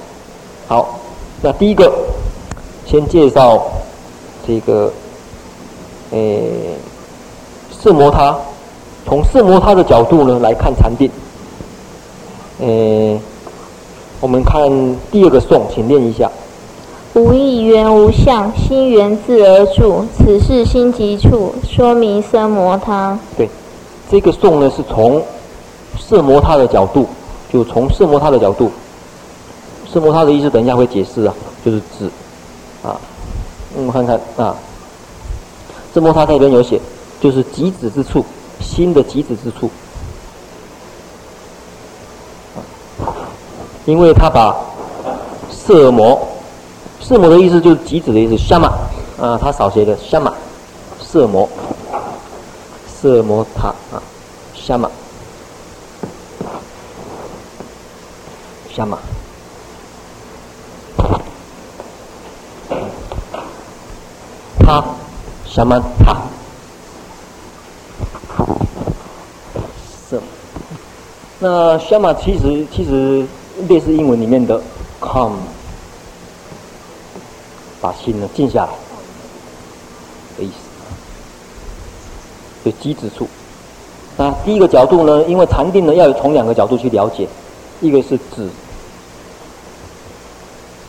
[0.68, 1.00] 好，
[1.42, 1.92] 那第一个
[2.86, 3.62] 先介绍
[4.48, 4.92] 这个，
[6.12, 6.76] 诶，
[7.72, 8.38] 色摩他。
[9.06, 11.10] 从色摩他的角度呢来看禅定，
[12.60, 13.18] 呃，
[14.20, 14.70] 我们看
[15.10, 16.30] 第二个颂，请念一下。
[17.18, 23.18] 无义缘无相，心缘自而住，此是心即处，说明色摩他。
[23.36, 23.50] 对，
[24.12, 25.20] 这个颂呢是从
[26.00, 27.08] 色摩他的角度，
[27.52, 28.72] 就从色摩他的角度，
[29.92, 31.34] 色摩他的意思等一下会解释啊，
[31.66, 32.06] 就是指
[32.84, 32.96] 啊，
[33.76, 34.56] 我们看看啊，
[35.92, 36.80] 色摩他这边有写，
[37.20, 38.24] 就是极止之处。
[38.60, 39.70] 心的极止之处，
[43.86, 44.56] 因为他把
[45.52, 46.20] 色魔，
[47.00, 48.68] 色魔的意思就是极子的意思，沙玛
[49.20, 50.34] 啊，他少写的沙玛，
[51.00, 51.48] 色魔，
[52.88, 54.02] 色摩他啊，
[54.54, 54.90] 沙玛，
[58.76, 58.98] 沙玛，
[64.60, 64.84] 他，
[65.46, 66.18] 沙玛他。
[70.10, 70.22] 色。
[71.40, 73.26] 那沙玛其实其实
[73.70, 74.62] 类似英文里面的
[75.00, 75.38] come
[77.82, 78.70] 把心呢静下来
[80.38, 80.54] 的意思，
[82.66, 83.28] 就极止处。
[84.18, 87.28] 那第一个角度呢，因为禅定呢要从两个角度去了解，
[87.82, 88.50] 一个是指，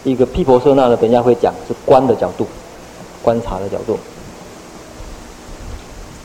[0.05, 2.47] 一个毗婆舍那呢，等一下会讲是观的角度，
[3.23, 3.99] 观察的角度。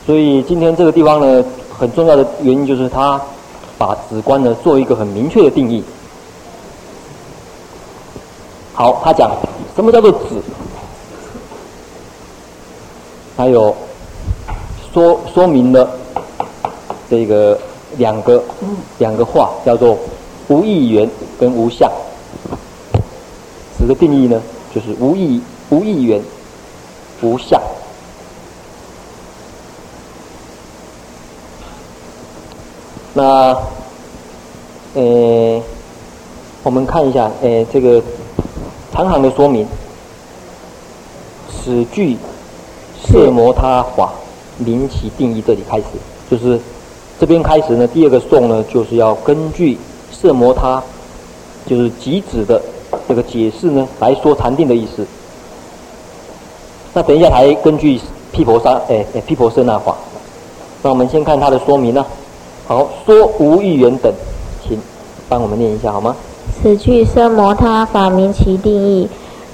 [0.06, 3.20] 所以今天这个地方呢，很重要的原因就是他
[3.76, 5.84] 把止观呢做一个很明确的定义。
[8.74, 9.30] 好，他讲
[9.76, 10.18] 什么叫做止？
[13.36, 13.74] 还有
[14.92, 15.88] 说说明了
[17.08, 17.56] 这个
[17.98, 18.42] 两个
[18.98, 19.96] 两个话，叫做
[20.48, 21.08] 无义缘
[21.38, 21.88] 跟无相。
[23.78, 24.42] 止的定义呢，
[24.74, 26.20] 就是无义无义缘
[27.22, 27.60] 无相。
[33.12, 33.56] 那，
[34.94, 35.62] 呃，
[36.64, 38.02] 我们看一下，呃，这个
[38.94, 39.66] 长行的说明，
[41.50, 42.16] 此句
[43.04, 44.12] 色摩他法
[44.56, 45.84] 明其定义，这里开始，
[46.30, 46.60] 就是
[47.18, 49.76] 这边开始呢，第二个颂呢，就是要根据
[50.12, 50.80] 色摩他，
[51.66, 52.62] 就是即止的
[53.08, 55.04] 这个解释呢，来说禅定的意思。
[56.92, 59.96] 那等一下还根据毗婆沙，哎哎，毗婆舍那法。
[60.84, 62.06] 那我们先看他的说明呢。
[62.68, 64.12] 好，说无欲缘等，
[64.62, 64.78] 请
[65.28, 66.14] 帮我们念一下好吗？
[66.52, 69.08] 此句生摩他法名其定义，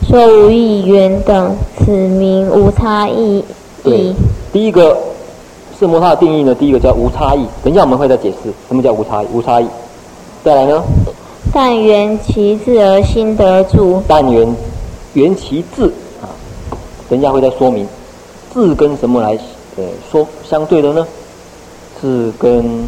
[0.09, 3.45] 说无异缘等，此名无差异。
[3.82, 4.14] 对，
[4.53, 4.97] 第一个
[5.78, 7.45] 是摩他的定义呢，第一个叫无差异。
[7.62, 9.26] 等一下我们会再解释什么叫无差异。
[9.32, 9.66] 无差异，
[10.45, 10.82] 再来呢？
[11.53, 14.03] 但缘其自而心得住。
[14.07, 14.55] 但缘
[15.14, 15.86] 缘其自
[16.22, 16.30] 啊，
[17.09, 17.86] 等一下会再说明，
[18.53, 19.36] 自跟什么来
[19.76, 21.07] 呃说相对的呢？
[22.01, 22.86] 是跟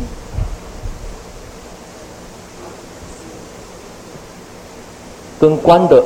[5.42, 6.00] 跟观的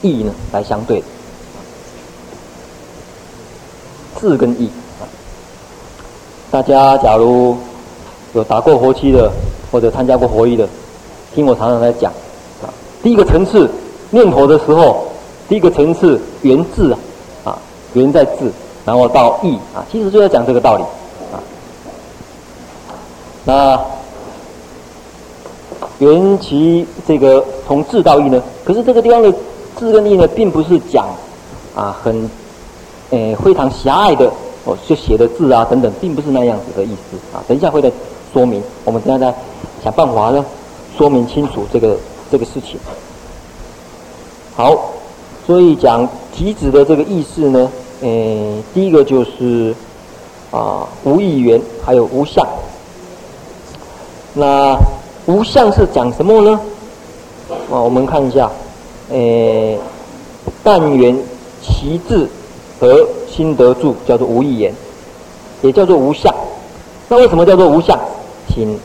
[0.00, 1.04] 义呢来相对的，
[4.18, 4.70] 字跟义。
[6.50, 7.54] 大家假如
[8.32, 9.30] 有打过活期的，
[9.70, 10.66] 或者参加过活一的，
[11.34, 12.10] 听我常常在讲
[12.62, 12.72] 啊。
[13.02, 13.70] 第一个层次
[14.08, 15.08] 念头的时候，
[15.46, 16.96] 第一个层次缘智啊，
[17.44, 17.58] 啊
[17.92, 18.50] 缘在字，
[18.86, 20.82] 然后到义啊，其实就在讲这个道理
[21.34, 21.36] 啊。
[23.44, 23.78] 那
[26.00, 28.42] 缘起这个从智到义呢？
[28.64, 29.32] 可是这个地方的
[29.78, 31.06] 智跟义呢，并不是讲
[31.74, 32.28] 啊很
[33.10, 34.26] 诶、非常狭隘的
[34.64, 37.42] 哦，就写的字啊等等，并不是那样子的意思啊。
[37.48, 37.90] 等一下会再
[38.32, 39.34] 说明，我们等一下再
[39.82, 40.44] 想办法呢
[40.96, 41.96] 说明清楚这个
[42.30, 42.78] 这个事情。
[44.54, 44.92] 好，
[45.46, 47.70] 所以讲即止的这个意思呢，
[48.02, 49.74] 诶、第一个就是
[50.50, 52.46] 啊无义缘，还有无相。
[54.34, 54.78] 那
[55.30, 56.60] 无相是讲什么呢？
[57.70, 58.50] 啊，我们看一下，
[59.10, 59.78] 诶，
[60.64, 61.16] 但缘
[61.62, 62.26] 其智
[62.80, 64.74] 和心得住，叫做无义言，
[65.62, 66.34] 也叫做无相。
[67.08, 67.96] 那为什么叫做无相？
[68.48, 68.76] 请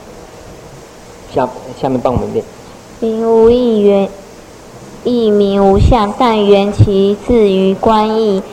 [1.34, 1.50] 下
[1.82, 2.46] 下面帮我们念。
[3.00, 4.08] 名无义缘，
[5.04, 6.14] 亦名无相。
[6.20, 8.44] 但缘其智于观义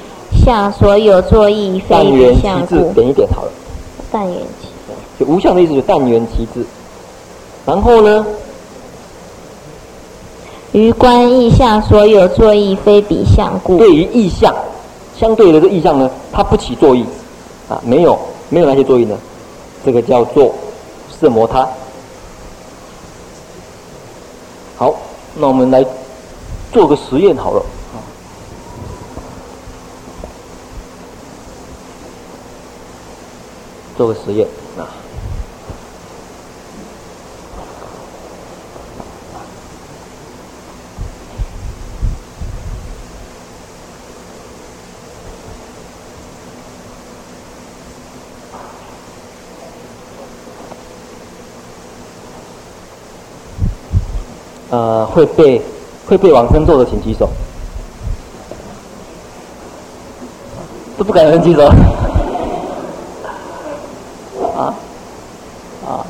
[0.45, 2.91] 相所有作意，非彼相故。
[2.95, 3.51] 点一点好了。
[4.11, 4.69] 但缘其
[5.19, 6.65] 就无相的意思，就但缘其自。
[7.65, 8.27] 然后呢？
[10.73, 13.77] 于观意象所有作意，非彼相故。
[13.77, 14.55] 对于意象，
[15.19, 17.05] 相对的这意象呢，它不起作意，
[17.69, 19.15] 啊，没有没有那些作意呢，
[19.85, 20.55] 这个叫做
[21.21, 21.69] 色摩他。
[24.79, 24.95] 好，
[25.37, 25.85] 那我们来
[26.73, 28.01] 做个实验好了，啊，
[33.99, 34.49] 做个实验
[34.79, 34.89] 啊。
[54.73, 55.61] 呃，会被
[56.07, 57.29] 会被往生咒的，请举手。
[60.97, 61.67] 都不敢人举手。
[64.57, 64.75] 啊
[65.87, 66.07] 啊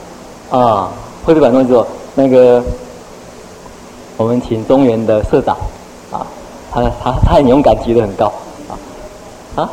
[0.57, 0.93] 啊！
[1.25, 1.85] 会被往生咒，
[2.15, 2.63] 那个
[4.17, 5.57] 我们请中原的社长
[6.13, 6.25] 啊，
[6.71, 8.33] 他他他很勇敢，举得很高
[9.57, 9.69] 啊啊！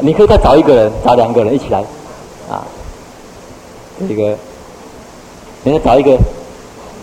[0.00, 1.80] 你可以再找一个人，找两个人一起来
[2.48, 2.62] 啊。
[4.08, 4.36] 这个，
[5.64, 6.16] 你再找一个。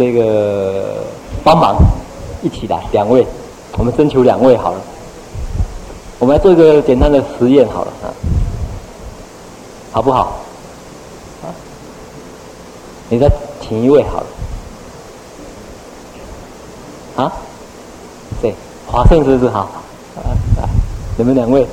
[0.02, 1.04] 这个
[1.43, 1.78] 帮忙
[2.41, 3.24] 一起来，两位，
[3.78, 4.82] 我们征求两位好了。
[6.18, 8.10] 我们来做一个简单的实验好了啊，
[9.91, 10.38] 好不好？
[11.43, 11.54] 啊，
[13.10, 13.32] 你再
[13.62, 14.26] 请一位好了。
[17.24, 17.32] 啊？
[18.41, 18.56] 对，
[18.88, 19.70] 华盛是不是好？
[20.16, 20.68] 啊，来，
[21.16, 21.68] 你们两位，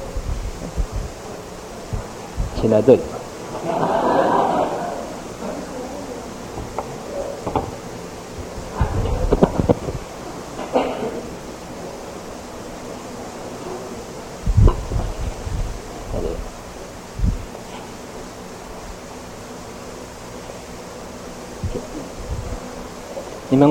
[2.60, 3.00] 请来这里。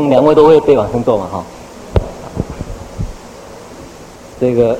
[0.09, 1.25] 两位都会背往生咒嘛？
[1.31, 1.43] 哈，
[4.39, 4.77] 这个，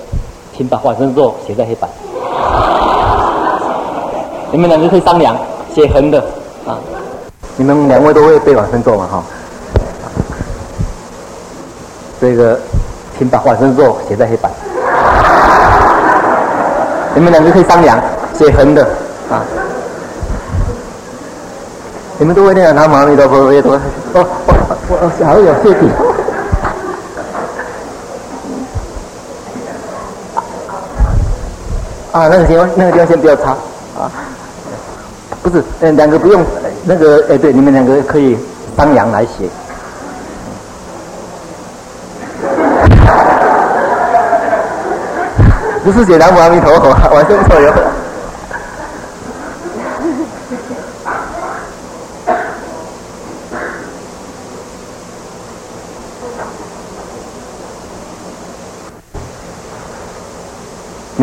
[0.55, 1.89] 请把往生咒写在黑板。
[4.51, 5.35] 你们两个可以商量，
[5.73, 6.19] 写横的
[6.65, 6.77] 啊。
[7.57, 9.07] 你们两位都会背往生咒嘛？
[9.11, 9.23] 哈，
[12.21, 12.59] 这个，
[13.17, 14.51] 请把往生咒写在黑板。
[17.15, 17.99] 你们两个可以商量，
[18.37, 18.83] 写横的
[19.29, 19.43] 啊。
[22.19, 23.79] 你们都会念南无阿弥陀佛，我也都哦
[24.13, 24.46] 哦
[24.89, 25.87] 哦，好有谢底。
[32.13, 33.51] 啊，那个地方，那个地方先不要擦
[33.99, 34.09] 啊。
[35.43, 36.43] 不是，嗯，两个不用，
[36.83, 38.37] 那个，哎，对，你们两个可以
[38.75, 39.47] 当阳来写。
[45.83, 47.73] 不是写南无阿弥陀佛，完全错了。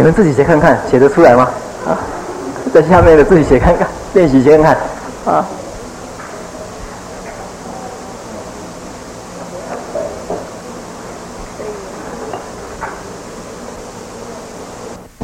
[0.05, 1.48] 们自己写看看，写得出来吗？
[1.86, 1.96] 啊，
[2.74, 4.76] 在下面的自己写看看， 练习写看
[5.24, 5.46] 看，啊。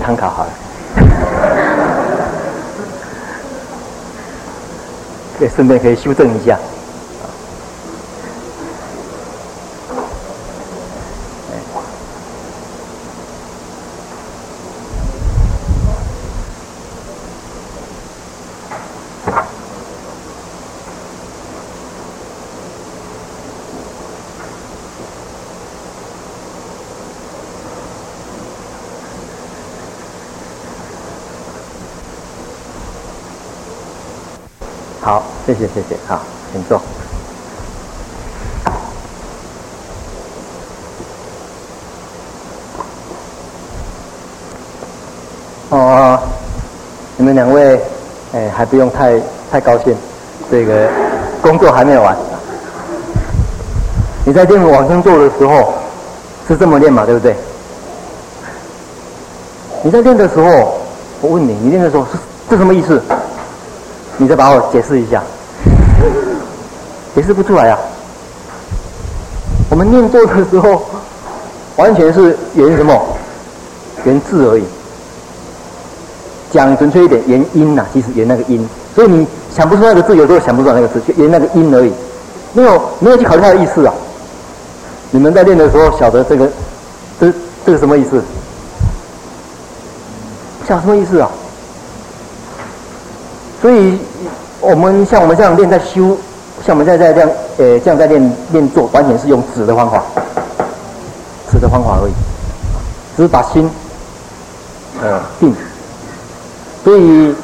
[0.03, 0.51] 参考好了，
[5.39, 6.59] 可以顺便可以修正一下。
[35.03, 36.21] 好，谢谢谢谢，好，
[36.53, 36.81] 请坐。
[45.71, 46.21] 哦，
[47.17, 47.81] 你们两位，
[48.33, 49.21] 哎，还不用太
[49.51, 49.93] 太高兴，
[50.49, 50.89] 这个
[51.43, 52.17] 工作还没有完。
[54.25, 55.75] 你在练往生咒的时候
[56.47, 57.35] 是这么练嘛，对不对？
[59.83, 60.79] 你在练的时候，
[61.21, 62.11] 我问你，你练的时候是
[62.49, 63.03] 这什么意思？
[64.17, 65.23] 你再把我解释一下，
[67.15, 67.79] 解释不出来啊！
[69.69, 70.83] 我们念咒的时候，
[71.77, 73.01] 完全是缘什么？
[74.05, 74.65] 缘字而已。
[76.53, 78.69] 讲准确一点，缘音呐，其实缘那个音。
[78.95, 81.93] 所以你想不出那个字，有时候想不出来那个字，就缘那个音而已。
[82.53, 83.95] 没有没有去考虑它的意思啊！
[85.13, 86.49] 你们在练的时候晓得这个，
[87.21, 87.33] 这
[87.65, 88.21] 这个什么意思？
[90.67, 91.31] 晓什么意思啊？
[93.63, 93.99] 所以，
[94.61, 96.17] 我们像我们这样练在修，
[96.65, 100.03] 像我们在在这样，呃，这样在练练坐，完全是用止的方法，
[101.51, 102.13] 止的方法而已，
[103.17, 103.69] 只是把心，
[105.03, 105.55] 呃，定。
[106.85, 107.35] 所以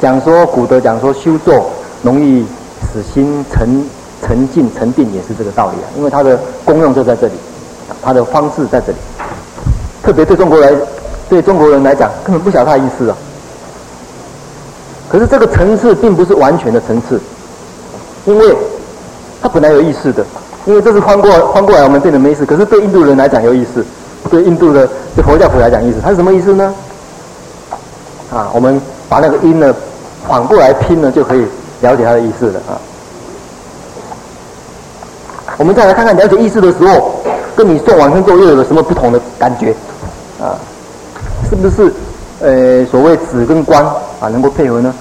[0.00, 1.70] 讲说古德讲说修坐
[2.02, 2.44] 容易
[2.92, 3.84] 使心沉
[4.26, 5.86] 沉静沉定，也是这个道理啊。
[5.96, 7.34] 因为它的功用就在这里，
[8.02, 8.98] 它的方式在这里。
[10.02, 10.72] 特别对中国来，
[11.28, 13.16] 对中国人来讲，根本不晓得它的意思啊。
[15.10, 17.20] 可是这个层次并不是完全的层次，
[18.26, 18.56] 因为
[19.42, 20.24] 它本来有意思的，
[20.66, 22.46] 因为这是翻过翻过来我们变得没意思。
[22.46, 23.84] 可是对印度人来讲有意思，
[24.30, 26.72] 对印度的对佛教徒来讲意思，它是什么意思呢？
[28.32, 29.74] 啊，我们把那个音呢
[30.28, 31.44] 反过来拼呢，就可以
[31.80, 32.78] 了解它的意思了啊。
[35.56, 37.20] 我们再来看看了解意思的时候，
[37.56, 39.74] 跟你诵往生咒又有了什么不同的感觉
[40.40, 40.54] 啊？
[41.50, 41.92] 是不是？
[42.40, 43.84] 呃，所谓子跟官
[44.18, 44.94] 啊，能够配合呢？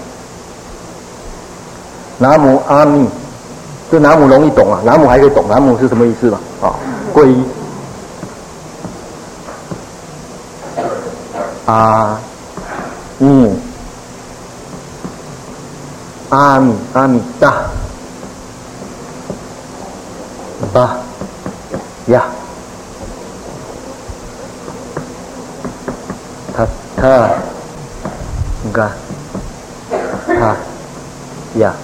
[2.17, 3.07] 南无阿弥，
[3.89, 6.39] 这南无容易懂啊，南无还可以懂，南无是什么意思吧？
[6.61, 6.75] 啊，
[7.13, 7.43] 皈依，
[11.65, 12.19] 阿
[13.19, 13.57] 弥，
[16.29, 17.53] 阿弥阿弥达，
[20.73, 20.97] 巴
[22.07, 22.25] 呀。
[26.95, 27.30] 他，
[28.64, 28.91] 你看，
[30.28, 30.57] 他，
[31.53, 31.76] 呀，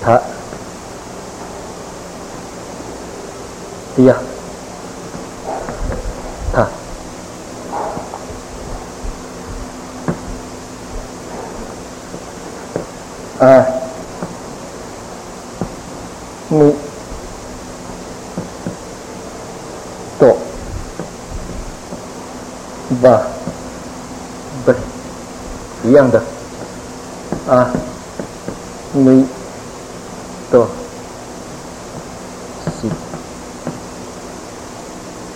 [0.00, 0.12] 他，
[4.02, 4.16] 呀，
[6.52, 6.62] 他，
[13.46, 13.64] 啊，
[16.48, 16.84] 你。
[23.04, 23.20] 吧，
[24.64, 24.72] 不，
[25.86, 26.18] 一样的。
[27.46, 27.70] 啊，
[28.94, 29.26] 你
[30.50, 30.66] 都。
[32.66, 32.88] 是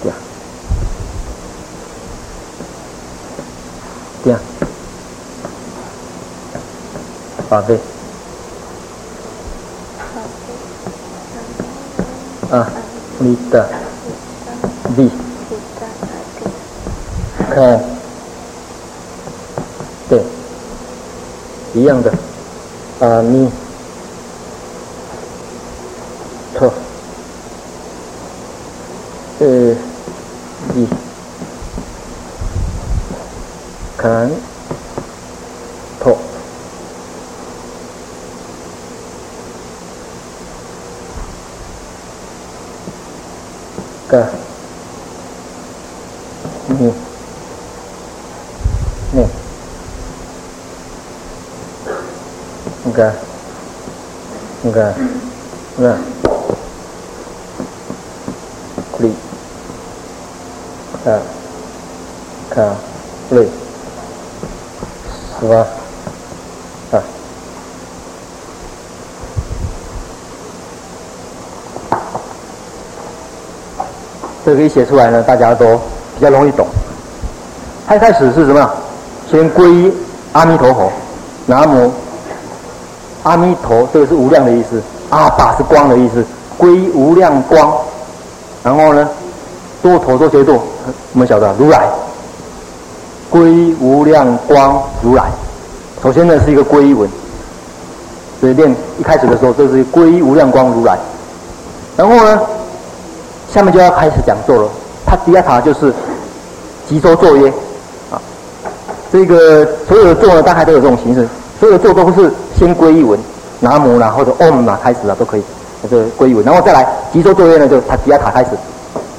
[0.03, 0.11] 对
[4.25, 4.35] 对，
[7.51, 7.79] 宝贝，
[12.51, 12.66] 啊，
[13.19, 13.69] 你的
[14.97, 15.11] 你
[17.61, 17.81] 嗯，
[20.09, 20.23] 对。
[21.75, 22.11] 一样的，
[23.01, 23.51] 啊，你，
[29.41, 29.75] 呃，
[30.75, 30.89] 你
[33.97, 34.31] 看，
[36.01, 36.17] 陀，
[44.09, 44.27] 个，
[46.69, 46.93] 你，
[49.13, 49.27] 你。
[52.89, 53.15] enggak
[54.79, 54.95] 个，
[55.79, 55.99] 嗯，
[58.99, 59.12] 里，
[61.05, 61.11] 啊，
[62.55, 62.76] 啊，
[63.31, 63.49] 里，
[65.41, 65.66] 是吧？
[66.93, 67.03] 啊，
[74.45, 75.76] 这个一写出来呢，大家都
[76.14, 76.68] 比较容易懂。
[77.89, 78.70] 他一开始是什么？
[79.29, 79.93] 先皈依
[80.35, 80.93] 阿弥陀佛，
[81.47, 81.93] 南无。
[83.29, 84.81] 阿弥陀，这个是无量的意思。
[85.11, 86.24] 阿爸是光的意思，
[86.57, 87.70] 归无量光。
[88.64, 89.07] 然后呢，
[89.83, 90.55] 多陀多伽多，
[91.12, 91.87] 我们晓得如来，
[93.29, 95.24] 归无量光如来。
[96.03, 97.07] 首先呢是一个归文，
[98.41, 100.99] 所以念一开始的时候，这是归无量光如来。
[101.99, 102.41] 然后呢，
[103.53, 104.68] 下面就要开始讲座了。
[105.05, 105.93] 他第二塔就是
[106.89, 107.53] 集咒咒曰
[108.11, 108.16] 啊，
[109.12, 111.29] 这个所有的咒呢，大概都有这种形式。
[111.61, 113.19] 所有的咒都是先皈依文，
[113.61, 115.43] 南无啦或者嗡嘛开始啊都可以，
[115.89, 118.51] 这个皈依文，然后再来集咒咒曰呢，就他吉亚卡开始。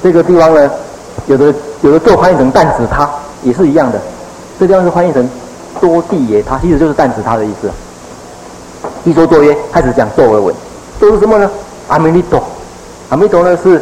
[0.03, 0.69] 这个地方呢，
[1.27, 3.09] 有的有的咒翻译成弹指他，
[3.43, 3.99] 也是一样的。
[4.59, 5.29] 这地方是翻译成
[5.79, 7.69] 多地耶他，其实就是弹指他的意思。
[9.05, 10.53] 集咒咒曰开始讲咒而文，
[10.99, 11.49] 咒是什么呢？
[11.87, 12.43] 阿弥陀，
[13.09, 13.81] 阿弥陀呢是，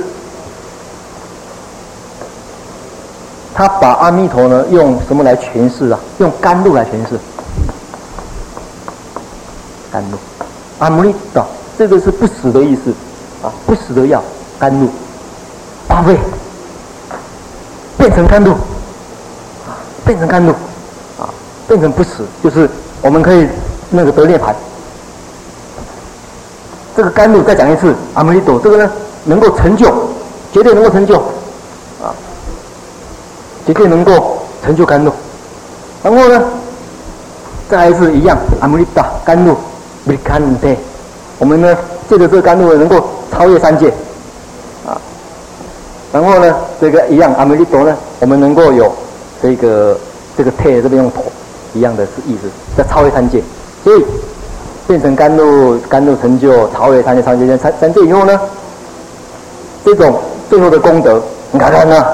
[3.53, 5.99] 他把阿弥陀呢用什么来诠释啊？
[6.19, 7.19] 用甘露来诠释。
[9.91, 10.17] 甘露，
[10.79, 11.45] 阿弥陀，
[11.77, 12.91] 这个是不死的意思，
[13.41, 14.21] 啊，不死的药，
[14.59, 14.89] 甘露，
[15.87, 16.17] 宝贝，
[17.97, 20.51] 变成甘露，啊，变成甘露，
[21.17, 21.29] 啊，
[21.67, 22.69] 变成不死，就是
[23.01, 23.47] 我们可以
[23.89, 24.53] 那个得涅槃。
[26.95, 28.91] 这个甘露再讲一次，阿弥陀，这个呢
[29.25, 30.09] 能够成就，
[30.51, 31.17] 绝对能够成就，
[32.03, 32.11] 啊，
[33.65, 35.13] 绝对能够成就甘露。
[36.03, 36.43] 然后呢，
[37.69, 39.55] 再来一次一样，阿弥陀，甘露。
[40.09, 40.77] 你看，对，
[41.37, 41.77] 我们呢，
[42.09, 43.89] 借着这个甘露能够超越三界，
[44.85, 44.95] 啊，
[46.13, 48.89] 然后呢，这个一样，阿弥利陀呢，我们能够有
[49.43, 49.99] 这个
[50.37, 51.21] 这个退这边用陀
[51.73, 53.43] 一样的是意思，在超越三界，
[53.83, 54.05] 所以
[54.87, 58.39] 变成甘露，甘露成就超越三界，三界三三界以后呢，
[59.83, 60.17] 这种
[60.49, 61.21] 最后的功德，
[61.51, 62.05] 你看看呢，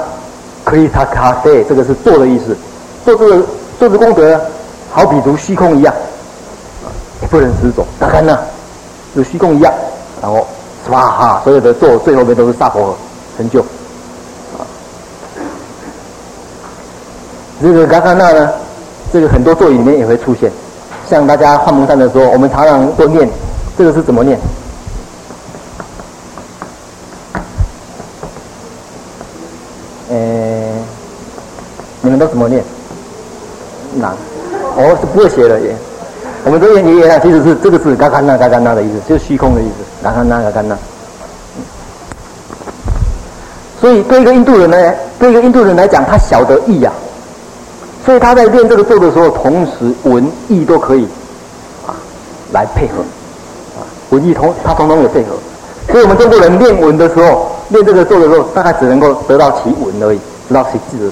[0.64, 2.56] 可以他卡对，这个是做的意思，
[3.04, 3.36] 做这个
[3.78, 4.40] 做这个功德，
[4.90, 5.94] 好比如虚空一样。
[7.26, 8.38] 不能失种，大看呢，
[9.14, 9.72] 如虚空一样，
[10.22, 10.46] 然后
[10.90, 12.96] 哇哈，所有的咒最后面都是萨婆
[13.36, 13.64] 成就，
[17.60, 18.52] 这个嘎嘎那呢，
[19.12, 20.50] 这个很多座椅里面也会出现，
[21.08, 23.28] 像大家换蒙山的时候，我们常常都念，
[23.76, 24.38] 这个是怎么念？
[30.10, 30.16] 呃，
[32.02, 32.62] 你们都怎么念？
[33.96, 34.12] 难，
[34.76, 35.74] 哦，是不会写的耶。
[36.44, 40.76] 我们这边爷爷啊，其实是这个是嘎嘎那嘎嘎那的意思，就是虚空的意思，嘎嘎那嘎嘎那。
[43.80, 44.76] 所以对一个印度人呢，
[45.18, 51.08] 对一个印度人来讲，他晓得意呀、啊，所以他在练这个咒的时候，同时文意都可以
[51.86, 51.96] 啊
[52.52, 53.00] 来配合
[53.78, 53.80] 啊，
[54.10, 55.30] 文意同他统统有配合。
[55.90, 61.10] 所以我们中国人练文的时候，练这个咒的时候，大概只能够得到其文而已，知道其字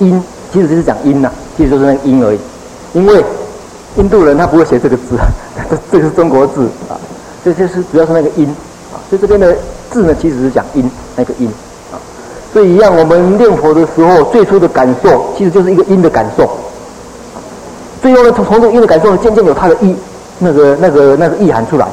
[0.00, 0.22] 音，
[0.52, 2.38] 其实就是讲音呐、其实就是那个音而已，
[2.92, 3.24] 因为。
[3.96, 5.18] 印度人他不会写这个字，
[5.70, 6.94] 这 这个是中国字啊，
[7.44, 8.46] 这就是主要是那个音
[8.92, 9.56] 啊，所以这边的
[9.90, 11.50] 字呢，其实是讲音那个音。
[11.90, 11.96] 啊，
[12.52, 16.48] 所以一样，我们念佛的时候，最初的感受其实就是一个音的感受，
[18.02, 19.96] 最后呢，从从这个音的感受，渐渐有它的意，
[20.38, 21.88] 那个那个那个意涵出来，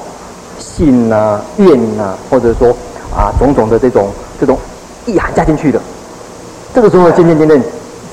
[0.59, 2.69] 信啊、愿啊，或者说
[3.15, 4.09] 啊种种的这种
[4.39, 4.57] 这种
[5.05, 5.79] 意涵加进去的，
[6.73, 7.63] 这个时候渐渐渐渐，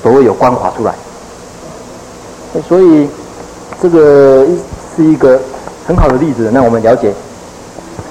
[0.01, 0.95] 所谓有光华出来，
[2.67, 3.07] 所以。
[3.83, 4.45] 这个
[4.95, 5.37] 是一个
[5.85, 7.11] 很好的例子，让我们了解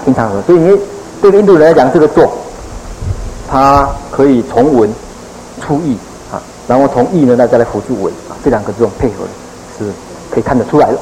[0.05, 0.78] 平常所以你
[1.23, 2.31] 对印度人来讲，这个坐，
[3.51, 4.93] 它可以从文
[5.62, 5.97] 出意
[6.31, 6.36] 啊，
[6.69, 9.24] 然后从意呢，再再来辅助文啊，这两个这种配合
[9.78, 9.90] 是
[10.31, 10.99] 可以看得出来的。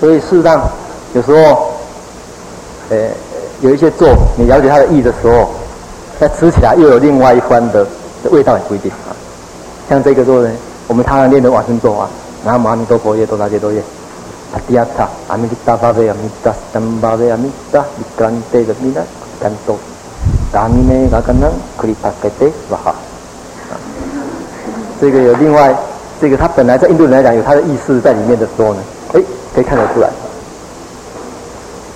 [0.00, 0.68] 所以事实上，
[1.14, 1.70] 有时候，
[2.88, 2.96] 呃，
[3.60, 5.50] 有一些坐，你了解它的意的时候，
[6.18, 7.86] 那吃起来又有另外一番的
[8.32, 9.14] 味道，也不一定啊。
[9.88, 10.50] 像这个坐呢，
[10.90, 12.10] 我们常常念的往生咒啊，
[12.44, 13.80] 南无阿弥陀佛耶，多大劫多耶，
[14.52, 19.00] 阿底亚塔，阿弥达巴维阿弥达，三巴维阿弥达，米干德的弥达，
[19.40, 19.78] 干多，
[20.50, 22.92] 达尼内嘎干能，克里帕盖德瓦哈。
[25.00, 25.72] 这个有另外，
[26.20, 28.80] 这个它本来在印度人来讲有它的意思在里面的时候呢，
[29.14, 29.22] 哎。
[29.52, 30.08] 可以看得出来，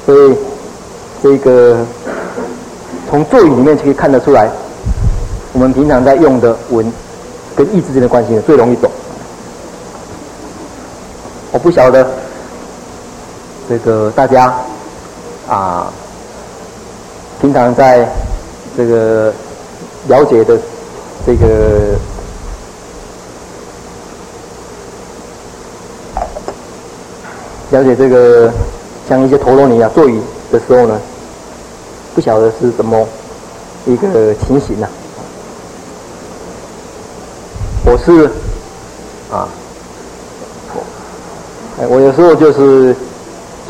[0.04, 0.36] 所以
[1.22, 1.84] 这个
[3.08, 4.50] 从咒语里面就可以看得出来，
[5.52, 6.92] 我们平常在用的文
[7.56, 8.90] 跟意之间的关系呢，最容易懂。
[11.52, 12.06] 我不晓得
[13.68, 14.54] 这个大家
[15.48, 15.92] 啊，
[17.40, 18.08] 平常在
[18.76, 19.32] 这个
[20.08, 20.58] 了解的
[21.26, 21.96] 这个。
[27.70, 28.52] 了解这个
[29.08, 30.20] 像一些陀螺尼啊座椅
[30.52, 30.96] 的时候呢，
[32.14, 33.04] 不晓得是什么
[33.84, 34.86] 一个情形呢、
[37.86, 38.24] 我是
[39.30, 39.46] 啊，
[41.78, 42.96] 哎，我有时候就是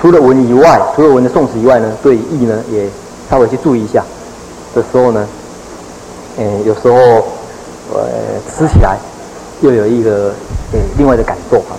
[0.00, 2.88] 除了文以外，除了文的宋词以外呢，对义呢也
[3.28, 4.04] 稍微去注意一下
[4.72, 5.26] 的时候呢，
[6.38, 6.94] 哎，有时候
[7.92, 8.06] 呃
[8.56, 8.96] 吃起来
[9.62, 10.32] 又有一个
[10.72, 11.74] 呃另外的感受啊。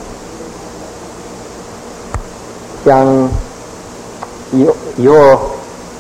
[2.84, 3.30] 像
[4.52, 4.68] 以
[4.98, 5.16] 以后，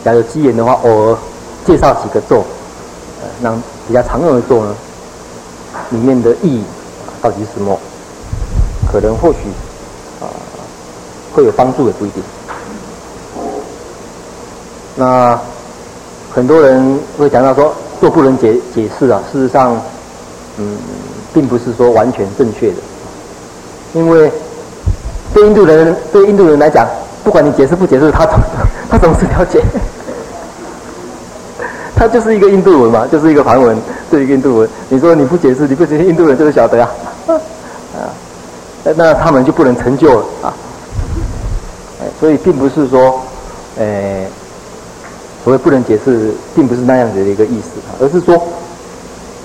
[0.03, 1.17] 假如有机缘的话，偶尔
[1.65, 2.43] 介绍几个咒，
[3.21, 4.75] 呃，让比较常用的咒呢，
[5.91, 6.63] 里面的意义
[7.21, 7.77] 到底是什么？
[8.91, 9.39] 可能或许
[10.21, 10.29] 啊
[11.33, 12.23] 会有帮助，也不一定。
[14.95, 15.39] 那
[16.33, 19.79] 很多人会讲到说，咒不能解解释啊，事实上，
[20.57, 20.77] 嗯，
[21.33, 22.77] 并不是说完全正确的，
[23.93, 24.31] 因为。
[25.33, 26.87] 对印度人，对印度人来讲，
[27.21, 28.39] 不管你解释不解释，他总
[28.89, 29.61] 他总是了解。
[31.95, 33.77] 他就是一个印度文嘛，就是一个梵文，
[34.11, 34.69] 对一个印度文。
[34.89, 36.91] 你说你不解释，你不解释，印度人就是晓得啊。
[37.27, 38.11] 啊，
[38.95, 40.53] 那他们就不能成就了啊。
[42.19, 43.21] 所以并不是说，
[43.77, 44.25] 呃，
[45.43, 48.35] 所谓不能解释，并不是那样子的一个意思，而是说，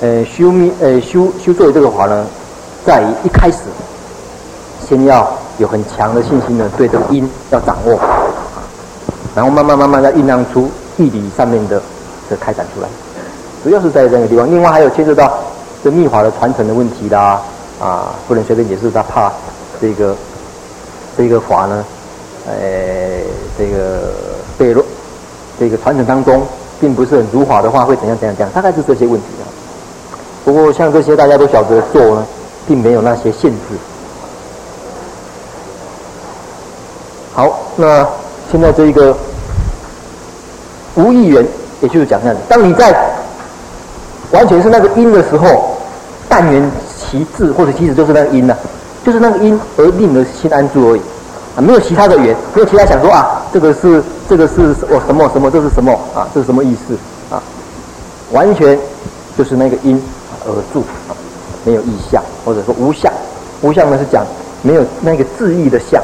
[0.01, 2.27] 呃，修密，呃，修修作为这个法呢，
[2.85, 3.59] 在一开始，
[4.89, 5.29] 先要。
[5.59, 8.01] 有很强的信心呢，对这个音要掌握，
[9.35, 11.83] 然后慢慢慢慢再酝酿出义理上面的
[12.31, 12.89] 的开展出来，
[13.63, 14.47] 主要是在这个地方。
[14.47, 15.39] 另外还有牵涉到
[15.85, 17.43] 这密法的传承的问题啦，
[17.79, 19.31] 啊，不能随便解释，他怕
[19.81, 20.15] 这个
[21.19, 21.85] 这个法呢，
[22.47, 22.53] 呃，
[23.59, 24.13] 这个
[24.57, 24.85] 被落
[25.59, 26.43] 这个传承当中
[26.81, 29.45] 并不是很如法的话，会怎样怎样怎样，大概是这些问题啊。
[30.45, 32.27] 不过像这些大家都晓得做呢，
[32.67, 33.59] 并没有那些限制。
[37.33, 38.07] 好，那
[38.51, 39.17] 现在这一个
[40.97, 41.47] 无义缘，
[41.81, 42.95] 也就是讲这样子，当你在
[44.33, 45.77] 完全是那个因的时候，
[46.29, 46.71] 但愿
[47.11, 48.57] 其智，或者其实就是那个因呢、
[49.05, 51.01] 就是那个因而令的心安住而已
[51.57, 56.95] 啊，没有其他的缘，没有其他想说啊，这个是这个是我什么什么，这是什么啊，这是什么意思
[57.35, 57.43] 啊？
[58.31, 58.79] 完全
[59.37, 60.01] 就是那个因
[60.47, 61.17] 而住啊，
[61.65, 63.13] 没有意象，或者说无相，
[63.63, 64.25] 无相呢是讲
[64.63, 66.01] 没有那个自意的相。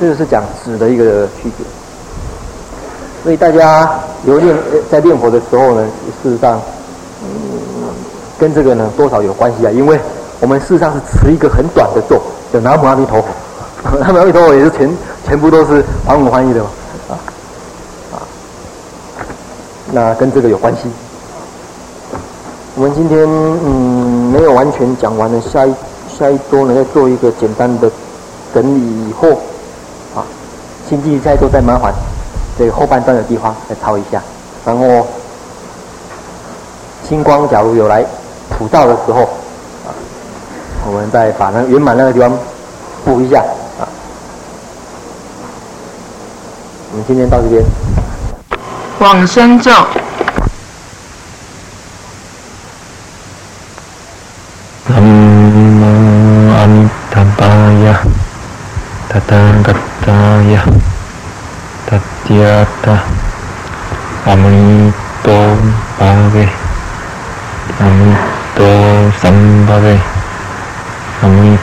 [0.00, 1.66] 这个是讲指的一个区别，
[3.24, 3.88] 所以大家
[4.26, 4.54] 有练
[4.90, 5.88] 在练佛的时候呢，
[6.22, 6.60] 事实上，
[7.22, 7.88] 嗯，
[8.38, 9.98] 跟这个呢多少有关系啊，因为
[10.40, 12.20] 我们事实上是持一个很短的咒，
[12.52, 13.28] 叫南无阿弥陀佛，
[13.98, 14.94] 南无阿弥陀佛也是全
[15.26, 16.68] 全部都是梵文翻译的嘛，
[17.08, 17.16] 啊
[18.12, 18.16] 啊，
[19.90, 20.82] 那跟这个有关系。
[22.76, 25.74] 我们今天嗯没有完全讲完呢，下一
[26.18, 27.90] 下一周呢要做一个简单的
[28.52, 29.30] 整理以后
[30.14, 30.26] 啊。
[30.86, 31.94] 星际再做再麻烦
[32.58, 34.22] 这个后半段的地方再抄一下，
[34.64, 35.06] 然后
[37.08, 38.04] 星光假如有来
[38.50, 39.22] 普照的时候，
[39.84, 39.90] 啊，
[40.86, 42.30] 我们再把那个圆满那个地方
[43.04, 43.40] 补一下
[43.78, 43.82] 啊。
[46.92, 47.62] 我们今天到这边。
[49.00, 49.70] 往生咒。
[54.86, 57.44] 南无阿弥陀佛
[57.84, 58.00] 呀，
[59.08, 59.74] 哒哒哒。
[60.06, 60.62] 大呀，大家的，阿弥陀佛呗，阿弥陀三宝呗，阿弥。
[60.62, 60.64] 多维甘德，阿弥多维甘多，嘎咪呢嘎嘎那吉达卡雷娑哈，南无阿弥陀巴呀，达达嘎达呀，
[62.26, 63.02] 达迦达，
[64.24, 64.92] 阿弥
[65.22, 65.34] 陀
[65.98, 66.48] 巴呗。
[67.80, 68.14] 阿弥
[68.56, 68.64] 陀
[69.20, 69.22] 三
[69.66, 69.98] 巴呗，
[71.22, 71.58] 阿弥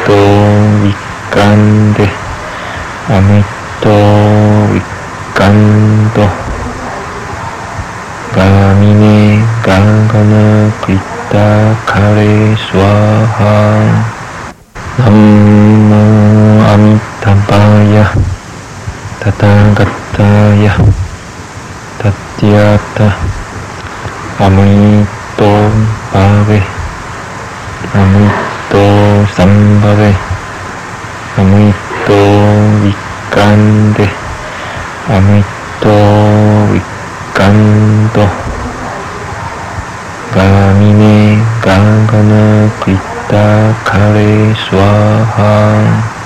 [0.00, 0.16] 陀
[0.82, 0.92] 维
[1.30, 2.08] 甘德，
[3.10, 3.44] 阿弥
[3.82, 3.92] 陀
[4.72, 4.80] 维
[5.34, 5.52] 甘
[6.14, 6.26] 多，
[8.32, 8.40] 嘎
[8.80, 9.72] 咪呢嘎
[10.08, 10.70] 嘎那
[15.00, 17.56] 吉达卡雷娑哈，南无阿弥陀巴
[17.94, 18.12] 呀，
[19.18, 19.48] 达达
[43.30, 43.36] 嘎
[44.72, 46.19] 达